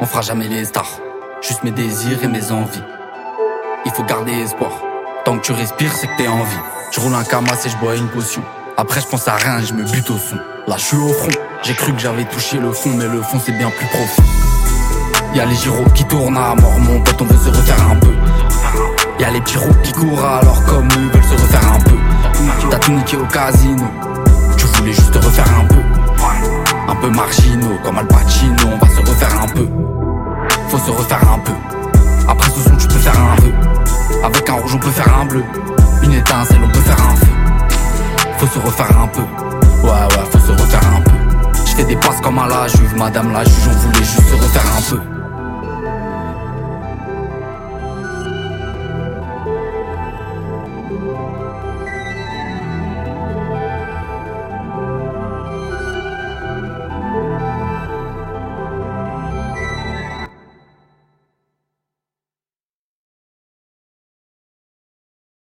[0.00, 1.00] On fera jamais les stars,
[1.42, 2.84] juste mes désirs et mes envies.
[3.84, 4.70] Il faut garder espoir,
[5.24, 6.56] tant que tu respires, c'est que t'es en vie.
[6.92, 8.42] Je roule un camas et je bois une potion.
[8.76, 10.36] Après, je pense à rien, je me bute au son.
[10.68, 11.32] Là, je suis au front.
[11.64, 14.22] J'ai cru que j'avais touché le fond, mais le fond c'est bien plus profond.
[15.34, 18.14] Y'a les gyros qui tournent à mort, mon pote, on veut se refaire un peu.
[19.18, 21.96] Y'a les petits qui courent alors comme eux veulent se refaire un peu.
[22.70, 23.84] T'as tout niqué au casino,
[24.56, 25.77] tu voulais juste te refaire un peu.
[26.88, 29.68] Un peu marginaux, comme Al Pacino, on va se refaire un peu.
[30.68, 31.52] Faut se refaire un peu.
[32.26, 33.52] Après ce son, tu peux faire un vœu.
[34.24, 35.44] Avec un rouge, on peut faire un bleu.
[36.02, 37.26] Une étincelle, on peut faire un feu.
[38.38, 39.20] Faut se refaire un peu.
[39.86, 41.10] Ouais, ouais, faut se refaire un peu.
[41.66, 44.62] Je des passes comme à la juve, madame la juge, on voulait juste se refaire
[44.76, 45.17] un peu.